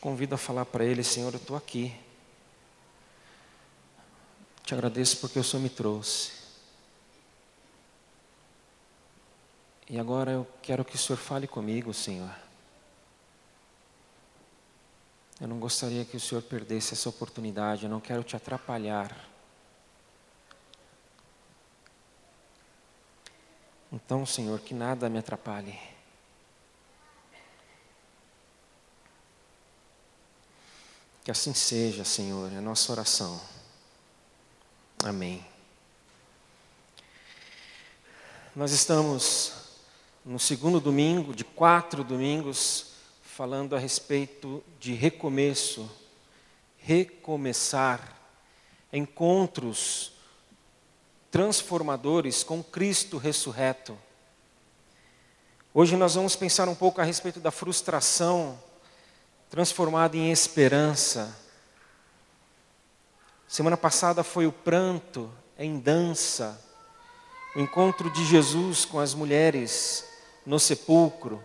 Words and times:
convido 0.00 0.34
a 0.34 0.38
falar 0.38 0.64
para 0.64 0.84
Ele: 0.84 1.04
Senhor, 1.04 1.32
eu 1.32 1.38
estou 1.38 1.56
aqui. 1.56 1.94
Te 4.64 4.74
agradeço 4.74 5.18
porque 5.18 5.38
o 5.38 5.44
Senhor 5.44 5.62
me 5.62 5.68
trouxe. 5.68 6.32
E 9.88 9.98
agora 9.98 10.30
eu 10.30 10.46
quero 10.62 10.84
que 10.84 10.94
o 10.94 10.98
Senhor 10.98 11.18
fale 11.18 11.48
comigo, 11.48 11.92
Senhor. 11.92 12.32
Eu 15.40 15.48
não 15.48 15.58
gostaria 15.58 16.04
que 16.04 16.16
o 16.16 16.20
Senhor 16.20 16.42
perdesse 16.42 16.94
essa 16.94 17.08
oportunidade, 17.08 17.84
eu 17.84 17.90
não 17.90 18.00
quero 18.00 18.22
te 18.22 18.36
atrapalhar. 18.36 19.28
Então, 23.90 24.24
Senhor, 24.24 24.60
que 24.60 24.74
nada 24.74 25.08
me 25.08 25.18
atrapalhe. 25.18 25.76
Que 31.30 31.32
assim 31.32 31.54
seja, 31.54 32.04
Senhor, 32.04 32.52
é 32.52 32.60
nossa 32.60 32.90
oração. 32.90 33.40
Amém. 35.04 35.46
Nós 38.56 38.72
estamos 38.72 39.52
no 40.24 40.40
segundo 40.40 40.80
domingo 40.80 41.32
de 41.32 41.44
quatro 41.44 42.02
domingos 42.02 42.94
falando 43.22 43.76
a 43.76 43.78
respeito 43.78 44.60
de 44.80 44.92
recomeço, 44.92 45.88
recomeçar, 46.78 48.18
encontros 48.92 50.14
transformadores 51.30 52.42
com 52.42 52.60
Cristo 52.60 53.18
ressurreto. 53.18 53.96
Hoje 55.72 55.96
nós 55.96 56.16
vamos 56.16 56.34
pensar 56.34 56.68
um 56.68 56.74
pouco 56.74 57.00
a 57.00 57.04
respeito 57.04 57.38
da 57.38 57.52
frustração 57.52 58.60
transformada 59.50 60.16
em 60.16 60.30
esperança. 60.30 61.36
Semana 63.48 63.76
passada 63.76 64.22
foi 64.22 64.46
o 64.46 64.52
pranto 64.52 65.28
em 65.58 65.76
dança, 65.80 66.58
o 67.56 67.60
encontro 67.60 68.08
de 68.10 68.24
Jesus 68.24 68.84
com 68.84 69.00
as 69.00 69.12
mulheres 69.12 70.04
no 70.46 70.60
sepulcro. 70.60 71.42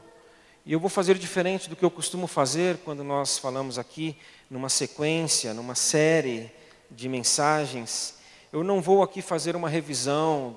E 0.64 0.72
eu 0.72 0.80
vou 0.80 0.90
fazer 0.90 1.18
diferente 1.18 1.68
do 1.68 1.76
que 1.76 1.84
eu 1.84 1.90
costumo 1.90 2.28
fazer 2.28 2.78
quando 2.86 3.04
nós 3.04 3.40
falamos 3.40 3.80
aqui 3.80 4.16
numa 4.52 4.70
sequência, 4.70 5.52
numa 5.52 5.74
série 5.74 6.52
de 6.92 7.10
mensagens. 7.10 8.20
Eu 8.54 8.64
não 8.64 8.84
vou 8.84 9.02
aqui 9.02 9.20
fazer 9.20 9.56
uma 9.56 9.68
revisão 9.68 10.56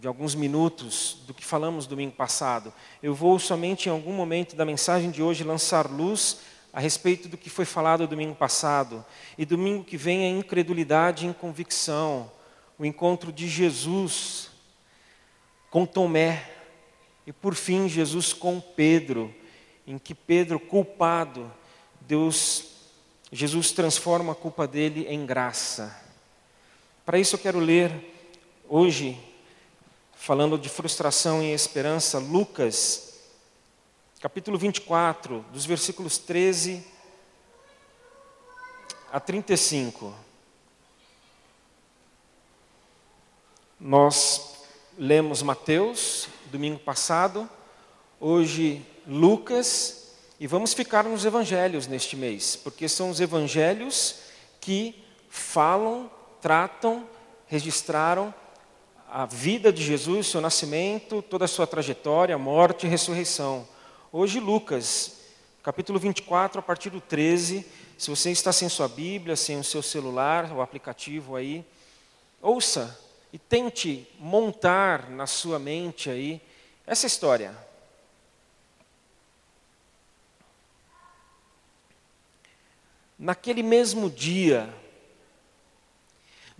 de 0.00 0.06
alguns 0.06 0.34
minutos 0.34 1.18
do 1.26 1.34
que 1.34 1.44
falamos 1.44 1.86
domingo 1.86 2.12
passado. 2.12 2.72
Eu 3.02 3.14
vou 3.14 3.38
somente 3.38 3.88
em 3.88 3.92
algum 3.92 4.12
momento 4.12 4.54
da 4.54 4.64
mensagem 4.64 5.10
de 5.10 5.20
hoje 5.20 5.42
lançar 5.42 5.90
luz 5.90 6.38
a 6.72 6.78
respeito 6.78 7.28
do 7.28 7.36
que 7.36 7.50
foi 7.50 7.64
falado 7.64 8.06
domingo 8.06 8.34
passado. 8.34 9.04
E 9.36 9.44
domingo 9.44 9.82
que 9.82 9.96
vem 9.96 10.24
a 10.24 10.38
incredulidade 10.38 11.26
e 11.26 11.34
convicção, 11.34 12.30
o 12.78 12.84
encontro 12.84 13.32
de 13.32 13.48
Jesus 13.48 14.50
com 15.68 15.84
Tomé 15.84 16.48
e 17.26 17.32
por 17.32 17.54
fim, 17.54 17.88
Jesus 17.88 18.32
com 18.32 18.60
Pedro, 18.60 19.34
em 19.86 19.98
que 19.98 20.14
Pedro, 20.14 20.60
culpado, 20.60 21.50
Deus, 22.02 22.66
Jesus 23.32 23.72
transforma 23.72 24.32
a 24.32 24.36
culpa 24.36 24.66
dele 24.66 25.06
em 25.08 25.26
graça. 25.26 25.94
Para 27.04 27.18
isso 27.18 27.34
eu 27.34 27.40
quero 27.40 27.58
ler 27.58 27.90
hoje, 28.68 29.18
falando 30.18 30.58
de 30.58 30.68
frustração 30.68 31.42
e 31.42 31.52
esperança, 31.52 32.18
Lucas, 32.18 33.14
capítulo 34.20 34.58
24, 34.58 35.44
dos 35.52 35.64
versículos 35.64 36.18
13 36.18 36.84
a 39.12 39.20
35. 39.20 40.12
Nós 43.80 44.56
lemos 44.98 45.40
Mateus, 45.40 46.28
domingo 46.50 46.80
passado, 46.80 47.48
hoje 48.20 48.84
Lucas, 49.06 50.08
e 50.38 50.46
vamos 50.48 50.74
ficar 50.74 51.04
nos 51.04 51.24
evangelhos 51.24 51.86
neste 51.86 52.16
mês, 52.16 52.56
porque 52.56 52.88
são 52.88 53.08
os 53.08 53.20
evangelhos 53.20 54.16
que 54.60 55.02
falam, 55.30 56.10
tratam, 56.42 57.08
registraram 57.46 58.34
a 59.10 59.24
vida 59.24 59.72
de 59.72 59.82
Jesus, 59.82 60.26
seu 60.26 60.40
nascimento, 60.40 61.22
toda 61.22 61.46
a 61.46 61.48
sua 61.48 61.66
trajetória, 61.66 62.36
morte 62.36 62.86
e 62.86 62.90
ressurreição. 62.90 63.66
Hoje 64.12 64.38
Lucas, 64.38 65.20
capítulo 65.62 65.98
24, 65.98 66.58
a 66.58 66.62
partir 66.62 66.90
do 66.90 67.00
13, 67.00 67.64
se 67.96 68.10
você 68.10 68.30
está 68.30 68.52
sem 68.52 68.68
sua 68.68 68.86
Bíblia, 68.86 69.34
sem 69.34 69.58
o 69.58 69.64
seu 69.64 69.82
celular, 69.82 70.52
o 70.52 70.60
aplicativo 70.60 71.36
aí, 71.36 71.64
ouça 72.42 73.00
e 73.32 73.38
tente 73.38 74.06
montar 74.18 75.08
na 75.08 75.26
sua 75.26 75.58
mente 75.58 76.10
aí 76.10 76.38
essa 76.86 77.06
história. 77.06 77.56
Naquele 83.18 83.62
mesmo 83.62 84.10
dia, 84.10 84.72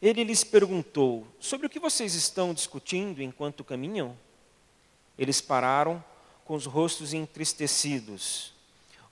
Ele 0.00 0.24
lhes 0.24 0.44
perguntou: 0.44 1.26
Sobre 1.38 1.66
o 1.66 1.70
que 1.70 1.78
vocês 1.78 2.14
estão 2.14 2.54
discutindo 2.54 3.22
enquanto 3.22 3.64
caminham? 3.64 4.16
Eles 5.18 5.40
pararam 5.40 6.02
com 6.44 6.54
os 6.54 6.66
rostos 6.66 7.12
entristecidos. 7.12 8.52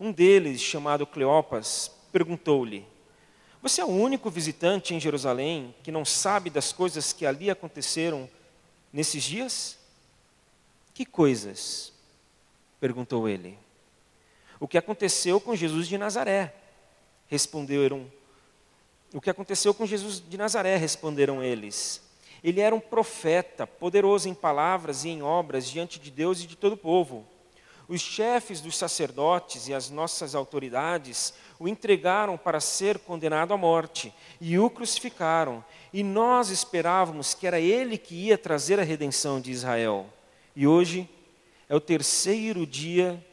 Um 0.00 0.12
deles, 0.12 0.60
chamado 0.60 1.06
Cleopas, 1.06 1.90
perguntou-lhe: 2.10 2.86
você 3.60 3.80
é 3.80 3.84
o 3.84 3.88
único 3.88 4.30
visitante 4.30 4.94
em 4.94 5.00
Jerusalém 5.00 5.74
que 5.82 5.90
não 5.90 6.04
sabe 6.04 6.48
das 6.48 6.72
coisas 6.72 7.12
que 7.12 7.26
ali 7.26 7.50
aconteceram 7.50 8.30
nesses 8.92 9.24
dias? 9.24 9.78
Que 10.94 11.04
coisas? 11.04 11.92
perguntou 12.80 13.28
ele. 13.28 13.58
O 14.60 14.68
que 14.68 14.78
aconteceu 14.78 15.40
com 15.40 15.56
Jesus 15.56 15.88
de 15.88 15.98
Nazaré? 15.98 16.54
Responderam. 17.26 18.10
O 19.12 19.20
que 19.20 19.30
aconteceu 19.30 19.72
com 19.72 19.86
Jesus 19.86 20.22
de 20.26 20.36
Nazaré? 20.36 20.76
Responderam 20.76 21.42
eles. 21.42 22.02
Ele 22.44 22.60
era 22.60 22.74
um 22.74 22.80
profeta, 22.80 23.66
poderoso 23.66 24.28
em 24.28 24.34
palavras 24.34 25.04
e 25.04 25.08
em 25.08 25.22
obras 25.22 25.68
diante 25.68 25.98
de 25.98 26.10
Deus 26.10 26.42
e 26.42 26.46
de 26.46 26.56
todo 26.56 26.74
o 26.74 26.76
povo. 26.76 27.26
Os 27.88 28.02
chefes 28.02 28.60
dos 28.60 28.76
sacerdotes 28.76 29.66
e 29.66 29.74
as 29.74 29.88
nossas 29.88 30.34
autoridades 30.34 31.32
o 31.58 31.66
entregaram 31.66 32.36
para 32.36 32.60
ser 32.60 32.98
condenado 32.98 33.54
à 33.54 33.56
morte 33.56 34.12
e 34.40 34.58
o 34.58 34.68
crucificaram. 34.68 35.64
E 35.90 36.02
nós 36.02 36.50
esperávamos 36.50 37.32
que 37.32 37.46
era 37.46 37.58
ele 37.58 37.96
que 37.96 38.14
ia 38.14 38.36
trazer 38.36 38.78
a 38.78 38.84
redenção 38.84 39.40
de 39.40 39.50
Israel. 39.50 40.06
E 40.54 40.66
hoje 40.66 41.08
é 41.66 41.74
o 41.74 41.80
terceiro 41.80 42.66
dia 42.66 43.24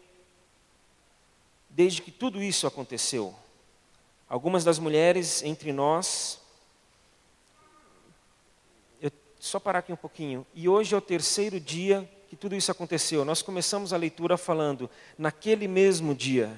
desde 1.69 2.01
que 2.01 2.09
tudo 2.09 2.41
isso 2.41 2.65
aconteceu. 2.65 3.35
Algumas 4.27 4.63
das 4.63 4.79
mulheres 4.79 5.43
entre 5.43 5.71
nós. 5.71 6.39
Eu, 8.99 9.11
só 9.39 9.59
parar 9.59 9.79
aqui 9.79 9.93
um 9.93 9.97
pouquinho. 9.97 10.45
E 10.55 10.67
hoje 10.67 10.95
é 10.95 10.97
o 10.97 11.01
terceiro 11.01 11.59
dia 11.59 12.09
que 12.27 12.35
tudo 12.35 12.55
isso 12.55 12.71
aconteceu? 12.71 13.23
Nós 13.23 13.43
começamos 13.43 13.93
a 13.93 13.97
leitura 13.97 14.35
falando, 14.35 14.89
naquele 15.15 15.67
mesmo 15.67 16.15
dia. 16.15 16.51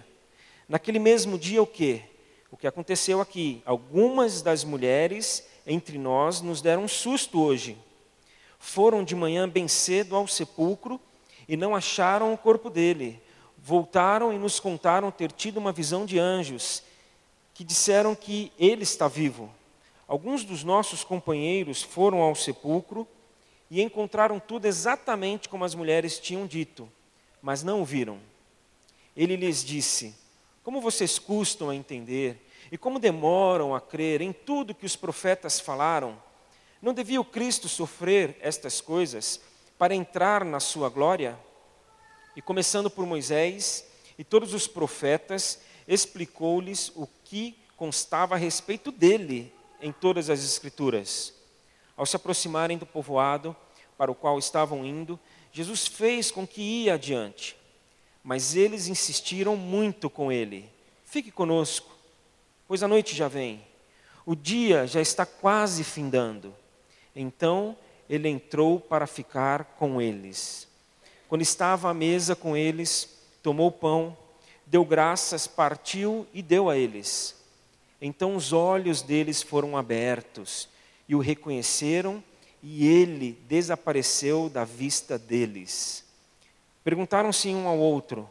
Naquele 0.67 0.97
mesmo 0.97 1.37
dia, 1.37 1.61
o 1.61 1.67
que? 1.67 2.01
O 2.49 2.55
que 2.55 2.65
aconteceu 2.65 3.19
aqui? 3.19 3.61
Algumas 3.65 4.41
das 4.41 4.63
mulheres 4.63 5.45
entre 5.65 5.97
nós 5.97 6.39
nos 6.39 6.61
deram 6.61 6.85
um 6.85 6.87
susto 6.87 7.41
hoje. 7.41 7.77
Foram 8.57 9.03
de 9.03 9.13
manhã 9.13 9.47
bem 9.47 9.67
cedo 9.67 10.15
ao 10.15 10.25
sepulcro 10.25 10.99
e 11.49 11.57
não 11.57 11.75
acharam 11.75 12.33
o 12.33 12.37
corpo 12.37 12.69
dele. 12.69 13.21
Voltaram 13.57 14.31
e 14.31 14.37
nos 14.37 14.57
contaram 14.57 15.11
ter 15.11 15.33
tido 15.33 15.57
uma 15.57 15.73
visão 15.73 16.05
de 16.05 16.17
anjos 16.17 16.86
que 17.57 17.63
disseram 17.63 18.13
que 18.13 18.51
ele 18.59 18.83
está 18.83 19.07
vivo. 19.07 19.51
Alguns 20.07 20.43
dos 20.43 20.63
nossos 20.63 21.03
companheiros 21.03 21.81
foram 21.81 22.21
ao 22.21 22.35
sepulcro 22.35 23.07
e 23.67 23.81
encontraram 23.81 24.39
tudo 24.39 24.67
exatamente 24.67 25.49
como 25.49 25.65
as 25.65 25.73
mulheres 25.73 26.19
tinham 26.19 26.45
dito, 26.45 26.87
mas 27.41 27.63
não 27.63 27.81
o 27.81 27.85
viram. 27.85 28.19
Ele 29.15 29.35
lhes 29.35 29.65
disse: 29.65 30.13
como 30.63 30.79
vocês 30.79 31.17
custam 31.17 31.71
a 31.71 31.75
entender 31.75 32.47
e 32.71 32.77
como 32.77 32.99
demoram 32.99 33.73
a 33.73 33.81
crer 33.81 34.21
em 34.21 34.31
tudo 34.31 34.75
que 34.75 34.85
os 34.85 34.95
profetas 34.95 35.59
falaram. 35.59 36.15
Não 36.79 36.93
devia 36.93 37.19
o 37.19 37.25
Cristo 37.25 37.67
sofrer 37.67 38.37
estas 38.39 38.79
coisas 38.79 39.41
para 39.79 39.95
entrar 39.95 40.45
na 40.45 40.59
sua 40.59 40.89
glória? 40.89 41.35
E 42.35 42.41
começando 42.41 42.87
por 42.87 43.07
Moisés 43.07 43.83
e 44.15 44.23
todos 44.23 44.53
os 44.53 44.67
profetas, 44.67 45.59
explicou-lhes 45.87 46.91
o 46.95 47.07
que 47.29 47.57
constava 47.75 48.35
a 48.35 48.37
respeito 48.37 48.91
dele 48.91 49.53
em 49.81 49.91
todas 49.91 50.29
as 50.29 50.43
Escrituras. 50.43 51.33
Ao 51.95 52.05
se 52.05 52.15
aproximarem 52.15 52.77
do 52.77 52.85
povoado 52.85 53.55
para 53.97 54.11
o 54.11 54.15
qual 54.15 54.39
estavam 54.39 54.85
indo, 54.85 55.19
Jesus 55.51 55.87
fez 55.87 56.31
com 56.31 56.47
que 56.47 56.61
ia 56.61 56.93
adiante. 56.93 57.57
Mas 58.23 58.55
eles 58.55 58.87
insistiram 58.87 59.55
muito 59.55 60.09
com 60.09 60.31
ele: 60.31 60.69
Fique 61.05 61.31
conosco, 61.31 61.89
pois 62.67 62.81
a 62.83 62.87
noite 62.87 63.15
já 63.15 63.27
vem. 63.27 63.61
O 64.25 64.35
dia 64.35 64.85
já 64.87 65.01
está 65.01 65.25
quase 65.25 65.83
findando. 65.83 66.53
Então 67.15 67.75
ele 68.09 68.29
entrou 68.29 68.79
para 68.79 69.07
ficar 69.07 69.63
com 69.77 70.01
eles. 70.01 70.67
Quando 71.27 71.41
estava 71.41 71.89
à 71.89 71.93
mesa 71.93 72.35
com 72.35 72.55
eles, 72.55 73.17
tomou 73.41 73.71
pão, 73.71 74.17
deu 74.67 74.85
graças, 74.85 75.47
partiu 75.47 76.27
e 76.33 76.41
deu 76.41 76.69
a 76.69 76.77
eles. 76.77 77.35
Então 78.01 78.35
os 78.35 78.53
olhos 78.53 79.01
deles 79.01 79.41
foram 79.41 79.75
abertos 79.75 80.69
e 81.07 81.15
o 81.15 81.19
reconheceram, 81.19 82.23
e 82.61 82.85
ele 82.85 83.39
desapareceu 83.47 84.49
da 84.49 84.65
vista 84.65 85.17
deles. 85.17 86.03
Perguntaram-se 86.83 87.49
um 87.49 87.67
ao 87.67 87.77
outro: 87.77 88.29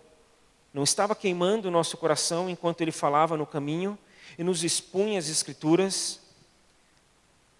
Não 0.74 0.82
estava 0.82 1.14
queimando 1.14 1.68
o 1.68 1.70
nosso 1.70 1.96
coração 1.96 2.50
enquanto 2.50 2.80
ele 2.80 2.92
falava 2.92 3.36
no 3.36 3.46
caminho 3.46 3.98
e 4.38 4.44
nos 4.44 4.62
expunha 4.62 5.18
as 5.18 5.28
Escrituras? 5.28 6.20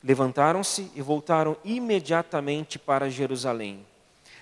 Levantaram-se 0.03 0.91
e 0.95 1.01
voltaram 1.01 1.57
imediatamente 1.65 2.79
para 2.79 3.11
Jerusalém. 3.11 3.85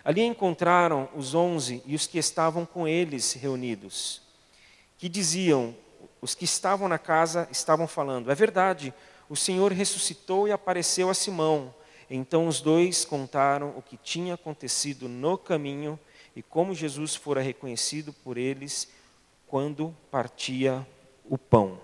Ali 0.05 0.23
encontraram 0.23 1.09
os 1.15 1.35
onze 1.35 1.83
e 1.87 1.95
os 1.95 2.07
que 2.07 2.19
estavam 2.19 2.67
com 2.67 2.87
eles 2.87 3.33
reunidos, 3.33 4.21
que 4.99 5.09
diziam: 5.09 5.75
os 6.21 6.35
que 6.35 6.45
estavam 6.45 6.89
na 6.89 6.99
casa 6.99 7.49
estavam 7.51 7.87
falando, 7.87 8.31
é 8.31 8.35
verdade, 8.35 8.93
o 9.29 9.37
Senhor 9.37 9.73
ressuscitou 9.73 10.49
e 10.49 10.53
apareceu 10.53 11.11
a 11.11 11.15
Simão. 11.15 11.75
Então 12.09 12.47
os 12.47 12.61
dois 12.61 13.05
contaram 13.05 13.75
o 13.77 13.83
que 13.83 13.97
tinha 13.97 14.35
acontecido 14.35 15.09
no 15.09 15.39
caminho 15.39 15.99
e 16.37 16.43
como 16.43 16.75
Jesus 16.75 17.15
fora 17.15 17.41
reconhecido 17.41 18.13
por 18.13 18.37
eles 18.37 18.89
quando 19.47 19.95
partia 20.11 20.87
o 21.25 21.39
pão. 21.39 21.79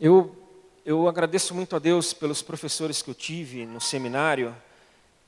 Eu, 0.00 0.36
eu 0.84 1.08
agradeço 1.08 1.54
muito 1.54 1.74
a 1.74 1.78
Deus 1.80 2.12
pelos 2.12 2.40
professores 2.40 3.02
que 3.02 3.10
eu 3.10 3.14
tive 3.14 3.66
no 3.66 3.80
seminário. 3.80 4.54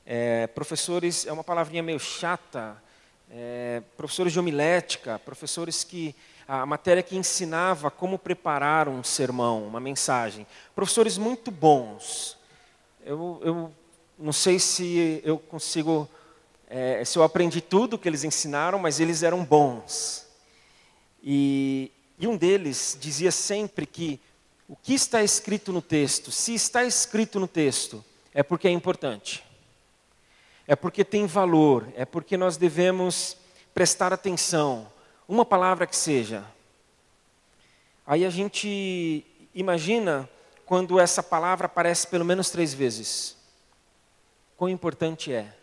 É, 0.05 0.47
professores 0.47 1.25
é 1.25 1.33
uma 1.33 1.43
palavrinha 1.43 1.83
meio 1.83 1.99
chata. 1.99 2.81
É, 3.33 3.81
professores 3.95 4.33
de 4.33 4.39
homilética, 4.39 5.17
professores 5.19 5.85
que 5.85 6.13
a 6.47 6.65
matéria 6.65 7.01
que 7.01 7.15
ensinava 7.15 7.89
como 7.89 8.19
preparar 8.19 8.89
um 8.89 9.01
sermão, 9.03 9.65
uma 9.65 9.79
mensagem. 9.79 10.45
Professores 10.75 11.17
muito 11.17 11.49
bons. 11.49 12.37
Eu, 13.05 13.41
eu 13.41 13.71
não 14.19 14.33
sei 14.33 14.59
se 14.59 15.21
eu 15.23 15.39
consigo, 15.39 16.09
é, 16.69 17.05
se 17.05 17.17
eu 17.17 17.23
aprendi 17.23 17.61
tudo 17.61 17.97
que 17.97 18.09
eles 18.09 18.25
ensinaram, 18.25 18.77
mas 18.77 18.99
eles 18.99 19.23
eram 19.23 19.45
bons. 19.45 20.27
E, 21.23 21.89
e 22.19 22.27
um 22.27 22.35
deles 22.35 22.97
dizia 22.99 23.31
sempre 23.31 23.85
que 23.85 24.19
o 24.67 24.75
que 24.75 24.93
está 24.93 25.23
escrito 25.23 25.71
no 25.71 25.81
texto, 25.81 26.31
se 26.31 26.53
está 26.53 26.83
escrito 26.83 27.39
no 27.39 27.47
texto, 27.47 28.03
é 28.33 28.43
porque 28.43 28.67
é 28.67 28.71
importante. 28.71 29.41
É 30.67 30.75
porque 30.75 31.03
tem 31.03 31.25
valor, 31.25 31.87
é 31.95 32.05
porque 32.05 32.37
nós 32.37 32.57
devemos 32.57 33.37
prestar 33.73 34.13
atenção 34.13 34.87
uma 35.27 35.45
palavra 35.45 35.87
que 35.87 35.95
seja. 35.95 36.43
Aí 38.05 38.25
a 38.25 38.29
gente 38.29 39.25
imagina 39.55 40.29
quando 40.65 40.99
essa 40.99 41.23
palavra 41.23 41.65
aparece 41.65 42.07
pelo 42.07 42.25
menos 42.25 42.49
três 42.49 42.73
vezes. 42.73 43.37
Quão 44.57 44.69
importante 44.69 45.33
é. 45.33 45.53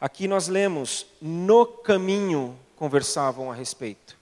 Aqui 0.00 0.26
nós 0.26 0.48
lemos: 0.48 1.06
no 1.20 1.66
caminho 1.66 2.58
conversavam 2.76 3.50
a 3.50 3.54
respeito. 3.54 4.16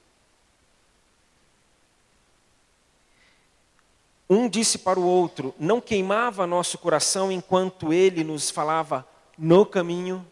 Um 4.28 4.48
disse 4.48 4.78
para 4.78 4.98
o 4.98 5.06
outro: 5.06 5.54
não 5.58 5.80
queimava 5.80 6.46
nosso 6.46 6.78
coração 6.78 7.30
enquanto 7.30 7.92
ele 7.92 8.24
nos 8.24 8.50
falava 8.50 9.06
no 9.38 9.64
caminho 9.64 10.26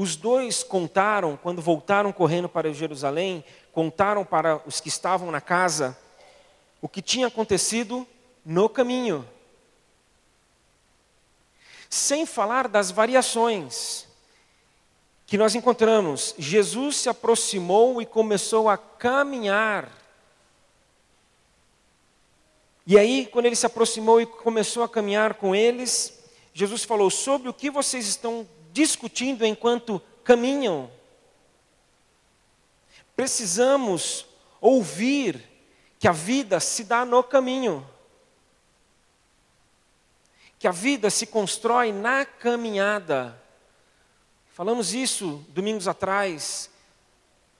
os 0.00 0.14
dois 0.14 0.62
contaram, 0.62 1.36
quando 1.36 1.60
voltaram 1.60 2.12
correndo 2.12 2.48
para 2.48 2.72
Jerusalém, 2.72 3.44
contaram 3.72 4.24
para 4.24 4.62
os 4.64 4.80
que 4.80 4.88
estavam 4.88 5.28
na 5.32 5.40
casa 5.40 5.98
o 6.80 6.88
que 6.88 7.02
tinha 7.02 7.26
acontecido 7.26 8.06
no 8.44 8.68
caminho. 8.68 9.28
Sem 11.90 12.24
falar 12.24 12.68
das 12.68 12.92
variações 12.92 14.06
que 15.26 15.36
nós 15.36 15.56
encontramos. 15.56 16.32
Jesus 16.38 16.98
se 16.98 17.08
aproximou 17.08 18.00
e 18.00 18.06
começou 18.06 18.68
a 18.68 18.78
caminhar. 18.78 19.90
E 22.90 22.98
aí, 22.98 23.26
quando 23.26 23.44
ele 23.44 23.54
se 23.54 23.66
aproximou 23.66 24.18
e 24.18 24.24
começou 24.24 24.82
a 24.82 24.88
caminhar 24.88 25.34
com 25.34 25.54
eles, 25.54 26.20
Jesus 26.54 26.84
falou: 26.84 27.10
Sobre 27.10 27.46
o 27.46 27.52
que 27.52 27.70
vocês 27.70 28.06
estão 28.06 28.48
discutindo 28.72 29.44
enquanto 29.44 30.00
caminham. 30.24 30.90
Precisamos 33.14 34.24
ouvir 34.58 35.46
que 35.98 36.08
a 36.08 36.12
vida 36.12 36.58
se 36.60 36.82
dá 36.82 37.04
no 37.04 37.22
caminho. 37.22 37.86
Que 40.58 40.66
a 40.66 40.72
vida 40.72 41.10
se 41.10 41.26
constrói 41.26 41.92
na 41.92 42.24
caminhada. 42.24 43.38
Falamos 44.54 44.94
isso 44.94 45.44
domingos 45.50 45.86
atrás, 45.86 46.70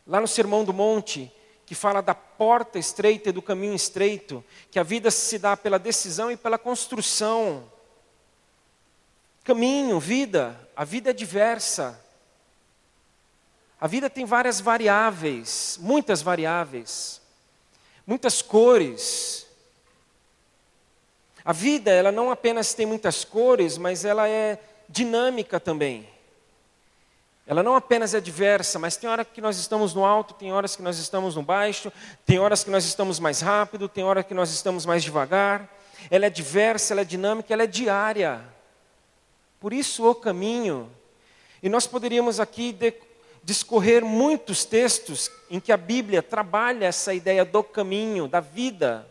lá 0.07 0.23
no 0.23 0.26
Sermão 0.26 0.64
do 0.64 0.73
Monte, 0.73 1.31
que 1.69 1.75
fala 1.75 2.01
da 2.01 2.15
porta 2.15 2.79
estreita 2.79 3.29
e 3.29 3.33
do 3.33 3.43
caminho 3.43 3.75
estreito, 3.75 4.43
que 4.71 4.79
a 4.79 4.83
vida 4.83 5.11
se 5.11 5.39
dá 5.39 5.55
pela 5.55 5.79
decisão 5.79 6.31
e 6.31 6.37
pela 6.37 6.57
construção. 6.57 7.71
Caminho, 9.45 10.01
vida, 10.01 10.59
a 10.75 10.83
vida 10.83 11.11
é 11.11 11.13
diversa. 11.13 12.03
A 13.79 13.87
vida 13.87 14.09
tem 14.09 14.25
várias 14.25 14.63
variáveis, 14.63 15.79
muitas 15.83 16.23
variáveis, 16.23 17.21
muitas 18.07 18.41
cores. 18.41 19.47
A 21.45 21.53
vida, 21.53 21.91
ela 21.91 22.11
não 22.11 22.31
apenas 22.31 22.73
tem 22.73 22.87
muitas 22.87 23.27
cores, 23.27 23.77
mas 23.77 24.07
ela 24.07 24.27
é 24.27 24.59
dinâmica 24.89 25.61
também. 25.61 26.09
Ela 27.49 27.62
não 27.62 27.75
apenas 27.75 28.12
é 28.12 28.21
diversa, 28.21 28.78
mas 28.78 28.99
tem 28.99 29.09
hora 29.09 29.25
que 29.25 29.40
nós 29.40 29.57
estamos 29.57 29.95
no 29.95 30.05
alto, 30.05 30.35
tem 30.35 30.52
horas 30.52 30.76
que 30.76 30.83
nós 30.83 30.99
estamos 30.99 31.35
no 31.35 31.43
baixo, 31.43 31.90
tem 32.26 32.38
horas 32.38 32.62
que 32.62 32.69
nós 32.69 32.85
estamos 32.85 33.19
mais 33.19 33.40
rápido, 33.40 33.88
tem 33.88 34.05
hora 34.05 34.23
que 34.23 34.35
nós 34.35 34.50
estamos 34.50 34.85
mais 34.85 35.02
devagar. 35.02 35.67
Ela 36.11 36.26
é 36.26 36.31
diversa, 36.31 36.93
ela 36.93 37.00
é 37.00 37.05
dinâmica, 37.07 37.50
ela 37.50 37.62
é 37.62 37.67
diária. 37.67 38.45
Por 39.59 39.73
isso 39.73 40.07
o 40.07 40.14
caminho. 40.14 40.93
E 41.62 41.71
nós 41.71 41.87
poderíamos 41.87 42.38
aqui 42.38 42.76
discorrer 43.43 44.05
muitos 44.05 44.67
textos 44.67 45.31
em 45.50 45.59
que 45.59 45.73
a 45.73 45.76
Bíblia 45.78 46.23
trabalha 46.23 46.85
essa 46.85 47.14
ideia 47.14 47.47
do 47.47 47.64
caminho, 47.64 48.28
da 48.28 48.40
vida. 48.40 49.09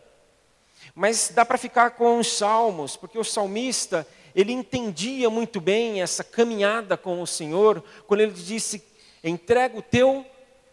Mas 0.94 1.32
dá 1.34 1.44
para 1.44 1.58
ficar 1.58 1.90
com 1.90 2.20
os 2.20 2.38
salmos, 2.38 2.96
porque 2.96 3.18
o 3.18 3.24
salmista, 3.24 4.06
ele 4.34 4.52
entendia 4.52 5.28
muito 5.30 5.60
bem 5.60 6.02
essa 6.02 6.22
caminhada 6.22 6.96
com 6.96 7.20
o 7.20 7.26
Senhor, 7.26 7.82
quando 8.06 8.20
ele 8.20 8.32
disse: 8.32 8.82
entrega 9.22 9.78
o 9.78 9.82
teu 9.82 10.24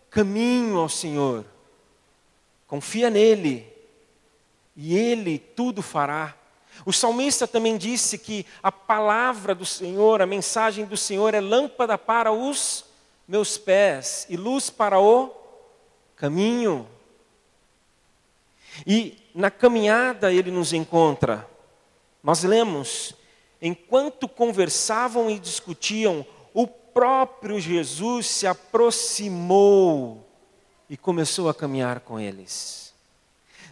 caminho 0.09 0.77
ao 0.77 0.89
Senhor, 0.89 1.45
confia 2.67 3.09
nele, 3.09 3.67
e 4.75 4.97
ele 4.97 5.39
tudo 5.39 5.81
fará. 5.81 6.35
O 6.85 6.91
salmista 6.91 7.47
também 7.47 7.77
disse 7.77 8.17
que 8.17 8.45
a 8.61 8.71
palavra 8.71 9.55
do 9.55 9.65
Senhor, 9.65 10.21
a 10.21 10.25
mensagem 10.25 10.85
do 10.85 10.97
Senhor 10.97 11.33
é 11.33 11.39
lâmpada 11.39 11.97
para 11.97 12.31
os 12.31 12.83
meus 13.27 13.57
pés 13.57 14.25
e 14.29 14.35
luz 14.35 14.69
para 14.69 14.99
o 14.99 15.31
caminho. 16.15 16.87
E 18.85 19.17
na 19.33 19.49
caminhada 19.49 20.33
ele 20.33 20.51
nos 20.51 20.73
encontra. 20.73 21.47
Nós 22.21 22.43
lemos, 22.43 23.13
enquanto 23.67 24.27
conversavam 24.27 25.29
e 25.29 25.39
discutiam, 25.39 26.25
o 26.53 26.67
próprio 26.67 27.59
Jesus 27.59 28.27
se 28.27 28.47
aproximou 28.47 30.25
e 30.89 30.95
começou 30.95 31.49
a 31.49 31.53
caminhar 31.53 31.99
com 32.01 32.19
eles. 32.19 32.93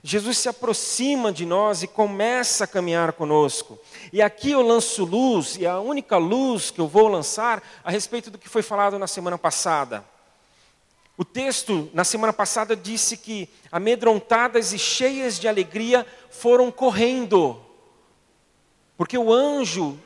Jesus 0.06 0.38
se 0.38 0.50
aproxima 0.50 1.32
de 1.32 1.46
nós 1.46 1.82
e 1.82 1.88
começa 1.88 2.66
a 2.66 2.68
caminhar 2.68 3.14
conosco. 3.14 3.80
E 4.12 4.22
aqui 4.22 4.52
eu 4.52 4.62
lanço 4.62 5.06
luz, 5.06 5.56
e 5.56 5.66
a 5.66 5.80
única 5.80 6.18
luz 6.18 6.70
que 6.70 6.82
eu 6.82 6.88
vou 6.88 7.08
lançar 7.08 7.64
a 7.84 7.90
respeito 7.90 8.30
do 8.30 8.38
que 8.38 8.50
foi 8.50 8.62
falado 8.62 9.00
na 9.00 9.08
semana 9.08 9.38
passada. 9.38 10.04
O 11.16 11.24
texto, 11.24 11.90
na 11.94 12.04
semana 12.04 12.34
passada, 12.34 12.76
disse 12.76 13.16
que 13.16 13.48
amedrontadas 13.72 14.74
e 14.74 14.80
cheias 14.80 15.40
de 15.40 15.48
alegria 15.48 16.06
foram 16.30 16.70
correndo, 16.70 17.62
porque 18.98 19.18
o 19.18 19.32
anjo 19.34 20.00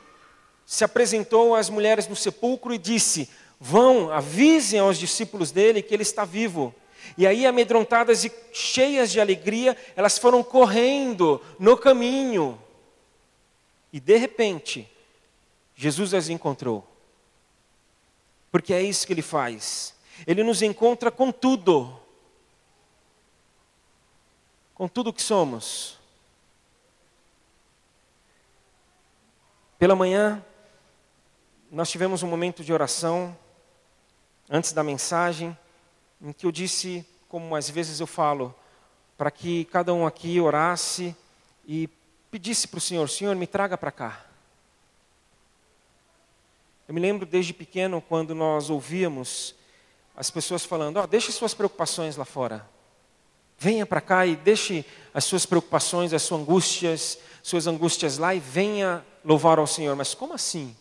se 0.65 0.83
apresentou 0.83 1.55
às 1.55 1.69
mulheres 1.69 2.07
no 2.07 2.15
sepulcro 2.15 2.73
e 2.73 2.77
disse: 2.77 3.29
Vão, 3.59 4.11
avisem 4.11 4.79
aos 4.79 4.97
discípulos 4.97 5.51
dele 5.51 5.81
que 5.81 5.93
ele 5.93 6.03
está 6.03 6.25
vivo. 6.25 6.73
E 7.17 7.25
aí, 7.25 7.45
amedrontadas 7.45 8.25
e 8.25 8.31
cheias 8.51 9.11
de 9.11 9.21
alegria, 9.21 9.77
elas 9.95 10.17
foram 10.17 10.43
correndo 10.43 11.41
no 11.57 11.77
caminho. 11.77 12.59
E 13.91 13.99
de 13.99 14.17
repente, 14.17 14.89
Jesus 15.75 16.13
as 16.13 16.29
encontrou. 16.29 16.85
Porque 18.51 18.73
é 18.73 18.81
isso 18.81 19.07
que 19.07 19.13
ele 19.13 19.21
faz. 19.21 19.95
Ele 20.25 20.43
nos 20.43 20.61
encontra 20.61 21.11
com 21.11 21.31
tudo. 21.31 21.99
Com 24.73 24.87
tudo 24.87 25.13
que 25.13 25.21
somos. 25.21 25.96
Pela 29.79 29.95
manhã, 29.95 30.43
nós 31.71 31.91
tivemos 31.91 32.23
um 32.23 32.27
momento 32.27 32.63
de 32.63 32.73
oração, 32.73 33.37
antes 34.49 34.73
da 34.73 34.83
mensagem, 34.83 35.55
em 36.19 36.33
que 36.33 36.47
eu 36.47 36.51
disse, 36.51 37.05
como 37.29 37.55
às 37.55 37.69
vezes 37.69 37.99
eu 37.99 38.07
falo, 38.07 38.55
para 39.15 39.29
que 39.29 39.65
cada 39.65 39.93
um 39.93 40.07
aqui 40.07 40.41
orasse 40.41 41.15
e 41.67 41.87
pedisse 42.31 42.67
para 42.67 42.79
o 42.79 42.81
Senhor: 42.81 43.07
Senhor, 43.07 43.35
me 43.35 43.45
traga 43.45 43.77
para 43.77 43.91
cá. 43.91 44.25
Eu 46.87 46.95
me 46.95 46.99
lembro 46.99 47.23
desde 47.23 47.53
pequeno 47.53 48.01
quando 48.01 48.33
nós 48.33 48.71
ouvíamos 48.71 49.53
as 50.15 50.31
pessoas 50.31 50.65
falando: 50.65 50.99
oh, 50.99 51.05
deixe 51.05 51.31
suas 51.31 51.53
preocupações 51.53 52.17
lá 52.17 52.25
fora. 52.25 52.67
Venha 53.59 53.85
para 53.85 54.01
cá 54.01 54.25
e 54.25 54.35
deixe 54.35 54.83
as 55.13 55.23
suas 55.23 55.45
preocupações, 55.45 56.13
as 56.13 56.23
suas 56.23 56.41
angústias, 56.41 57.19
suas 57.43 57.67
angústias 57.67 58.17
lá 58.17 58.33
e 58.33 58.39
venha 58.39 59.05
louvar 59.27 59.59
ao 59.59 59.67
Senhor. 59.67 59.95
Mas 59.95 60.13
como 60.13 60.33
assim? 60.33 60.75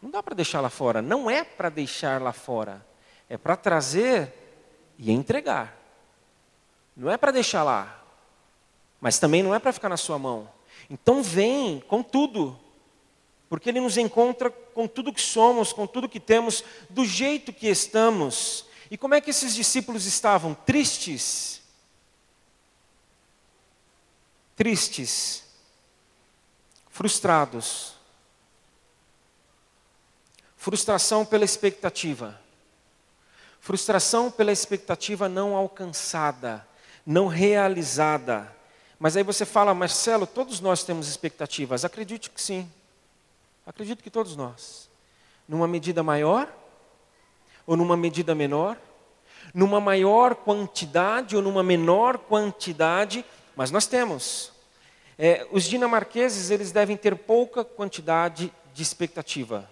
Não 0.00 0.10
dá 0.10 0.22
para 0.22 0.34
deixar 0.34 0.60
lá 0.62 0.70
fora. 0.70 1.02
Não 1.02 1.30
é 1.30 1.44
para 1.44 1.68
deixar 1.68 2.20
lá 2.20 2.32
fora. 2.32 2.84
É 3.28 3.36
para 3.36 3.54
trazer 3.54 4.32
e 4.98 5.12
entregar. 5.12 5.78
Não 6.96 7.10
é 7.10 7.18
para 7.18 7.30
deixar 7.30 7.62
lá. 7.62 8.02
Mas 8.98 9.18
também 9.18 9.42
não 9.42 9.54
é 9.54 9.58
para 9.58 9.72
ficar 9.72 9.90
na 9.90 9.96
sua 9.98 10.18
mão. 10.18 10.48
Então 10.88 11.22
vem 11.22 11.80
com 11.80 12.02
tudo 12.02 12.58
porque 13.52 13.68
Ele 13.68 13.80
nos 13.80 13.98
encontra 13.98 14.50
com 14.50 14.88
tudo 14.88 15.12
que 15.12 15.20
somos, 15.20 15.74
com 15.74 15.86
tudo 15.86 16.08
que 16.08 16.18
temos, 16.18 16.64
do 16.88 17.04
jeito 17.04 17.52
que 17.52 17.68
estamos. 17.68 18.64
E 18.90 18.96
como 18.96 19.12
é 19.12 19.20
que 19.20 19.28
esses 19.28 19.54
discípulos 19.54 20.06
estavam? 20.06 20.54
Tristes. 20.54 21.60
Tristes. 24.56 25.41
Frustrados. 27.02 27.94
Frustração 30.56 31.24
pela 31.24 31.44
expectativa. 31.44 32.40
Frustração 33.60 34.30
pela 34.30 34.52
expectativa 34.52 35.28
não 35.28 35.56
alcançada, 35.56 36.64
não 37.04 37.26
realizada. 37.26 38.54
Mas 39.00 39.16
aí 39.16 39.24
você 39.24 39.44
fala, 39.44 39.74
Marcelo, 39.74 40.28
todos 40.28 40.60
nós 40.60 40.84
temos 40.84 41.08
expectativas. 41.08 41.84
Acredite 41.84 42.30
que 42.30 42.40
sim. 42.40 42.70
Acredito 43.66 44.00
que 44.00 44.08
todos 44.08 44.36
nós. 44.36 44.88
Numa 45.48 45.66
medida 45.66 46.04
maior 46.04 46.54
ou 47.66 47.76
numa 47.76 47.96
medida 47.96 48.32
menor, 48.32 48.78
numa 49.52 49.80
maior 49.80 50.36
quantidade 50.36 51.34
ou 51.34 51.42
numa 51.42 51.64
menor 51.64 52.16
quantidade, 52.16 53.24
mas 53.56 53.72
nós 53.72 53.86
temos. 53.86 54.51
É, 55.18 55.46
os 55.50 55.64
dinamarqueses 55.64 56.50
eles 56.50 56.72
devem 56.72 56.96
ter 56.96 57.16
pouca 57.16 57.64
quantidade 57.64 58.52
de 58.72 58.82
expectativa. 58.82 59.68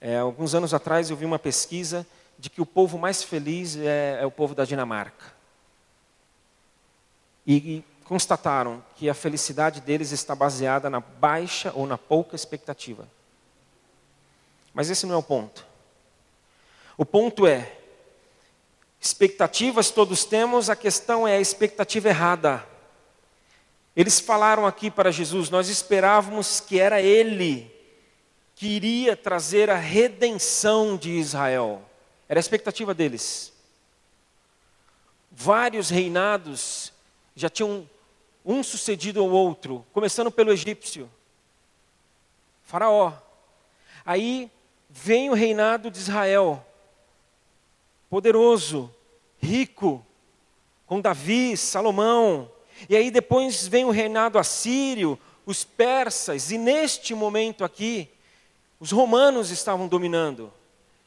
É, 0.00 0.18
alguns 0.18 0.54
anos 0.54 0.74
atrás 0.74 1.10
eu 1.10 1.16
vi 1.16 1.24
uma 1.24 1.38
pesquisa 1.38 2.06
de 2.38 2.50
que 2.50 2.60
o 2.60 2.66
povo 2.66 2.98
mais 2.98 3.22
feliz 3.22 3.76
é, 3.76 4.18
é 4.20 4.26
o 4.26 4.30
povo 4.30 4.54
da 4.54 4.64
Dinamarca. 4.64 5.32
E, 7.46 7.54
e 7.54 7.84
constataram 8.04 8.82
que 8.96 9.08
a 9.08 9.14
felicidade 9.14 9.80
deles 9.80 10.12
está 10.12 10.34
baseada 10.34 10.90
na 10.90 11.00
baixa 11.00 11.72
ou 11.74 11.86
na 11.86 11.96
pouca 11.96 12.34
expectativa. 12.34 13.08
Mas 14.74 14.90
esse 14.90 15.06
não 15.06 15.14
é 15.14 15.18
o 15.18 15.22
ponto. 15.22 15.66
O 16.96 17.04
ponto 17.04 17.46
é: 17.46 17.72
expectativas 19.00 19.90
todos 19.90 20.24
temos, 20.24 20.68
a 20.70 20.76
questão 20.76 21.26
é 21.26 21.36
a 21.36 21.40
expectativa 21.40 22.08
errada. 22.08 22.71
Eles 23.94 24.20
falaram 24.20 24.66
aqui 24.66 24.90
para 24.90 25.10
Jesus: 25.10 25.50
nós 25.50 25.68
esperávamos 25.68 26.60
que 26.60 26.78
era 26.78 27.00
Ele 27.00 27.70
que 28.54 28.68
iria 28.68 29.16
trazer 29.16 29.68
a 29.70 29.76
redenção 29.76 30.96
de 30.96 31.10
Israel. 31.10 31.82
Era 32.28 32.38
a 32.38 32.40
expectativa 32.40 32.94
deles. 32.94 33.52
Vários 35.32 35.90
reinados 35.90 36.92
já 37.34 37.48
tinham 37.48 37.90
um 38.44 38.62
sucedido 38.62 39.18
ao 39.18 39.28
outro, 39.28 39.84
começando 39.92 40.30
pelo 40.30 40.52
egípcio, 40.52 41.10
Faraó. 42.62 43.14
Aí 44.06 44.48
vem 44.88 45.28
o 45.28 45.34
reinado 45.34 45.90
de 45.90 45.98
Israel, 45.98 46.64
poderoso, 48.08 48.94
rico, 49.40 50.06
com 50.86 51.00
Davi, 51.00 51.56
Salomão. 51.56 52.48
E 52.88 52.96
aí 52.96 53.10
depois 53.10 53.66
vem 53.66 53.84
o 53.84 53.90
reinado 53.90 54.38
assírio, 54.38 55.18
os 55.44 55.64
persas, 55.64 56.50
e 56.50 56.58
neste 56.58 57.14
momento 57.14 57.64
aqui, 57.64 58.08
os 58.78 58.90
romanos 58.90 59.50
estavam 59.50 59.88
dominando. 59.88 60.52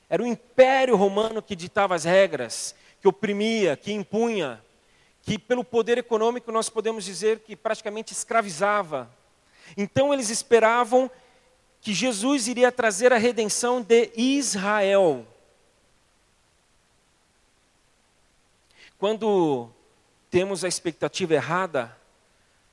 Era 0.09 0.21
o 0.23 0.27
império 0.27 0.95
romano 0.95 1.41
que 1.41 1.55
ditava 1.55 1.95
as 1.95 2.03
regras, 2.03 2.75
que 3.01 3.07
oprimia, 3.07 3.75
que 3.75 3.91
impunha 3.91 4.61
que 5.25 5.39
pelo 5.39 5.63
poder 5.63 5.97
econômico 5.97 6.51
nós 6.51 6.69
podemos 6.69 7.03
dizer 7.03 7.39
que 7.39 7.55
praticamente 7.55 8.13
escravizava. 8.13 9.09
Então 9.75 10.13
eles 10.13 10.29
esperavam 10.29 11.09
que 11.81 11.93
Jesus 11.93 12.47
iria 12.47 12.71
trazer 12.71 13.11
a 13.11 13.17
redenção 13.17 13.81
de 13.81 14.11
Israel. 14.15 15.25
Quando 18.99 19.69
temos 20.29 20.63
a 20.63 20.67
expectativa 20.67 21.33
errada, 21.33 21.95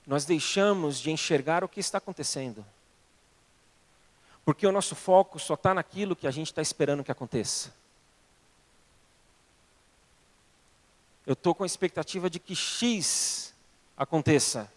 nós 0.07 0.25
deixamos 0.25 0.99
de 0.99 1.11
enxergar 1.11 1.63
o 1.63 1.69
que 1.69 1.81
está 1.81 1.99
acontecendo. 1.99 2.65
Porque 4.45 4.67
o 4.67 4.73
nosso 4.73 4.95
foco 4.95 5.39
só 5.39 5.55
está 5.55 5.73
naquilo 5.73 6.17
que 6.17 6.27
a 6.27 6.31
gente 6.31 6.49
está 6.49 6.61
esperando 6.61 7.05
que 7.05 7.13
aconteça. 7.13 7.73
Eu 11.25 11.35
estou 11.35 11.55
com 11.55 11.63
a 11.63 11.67
expectativa 11.67 12.29
de 12.29 12.41
que 12.41 12.55
X 12.55 13.55
aconteça. 13.97 14.71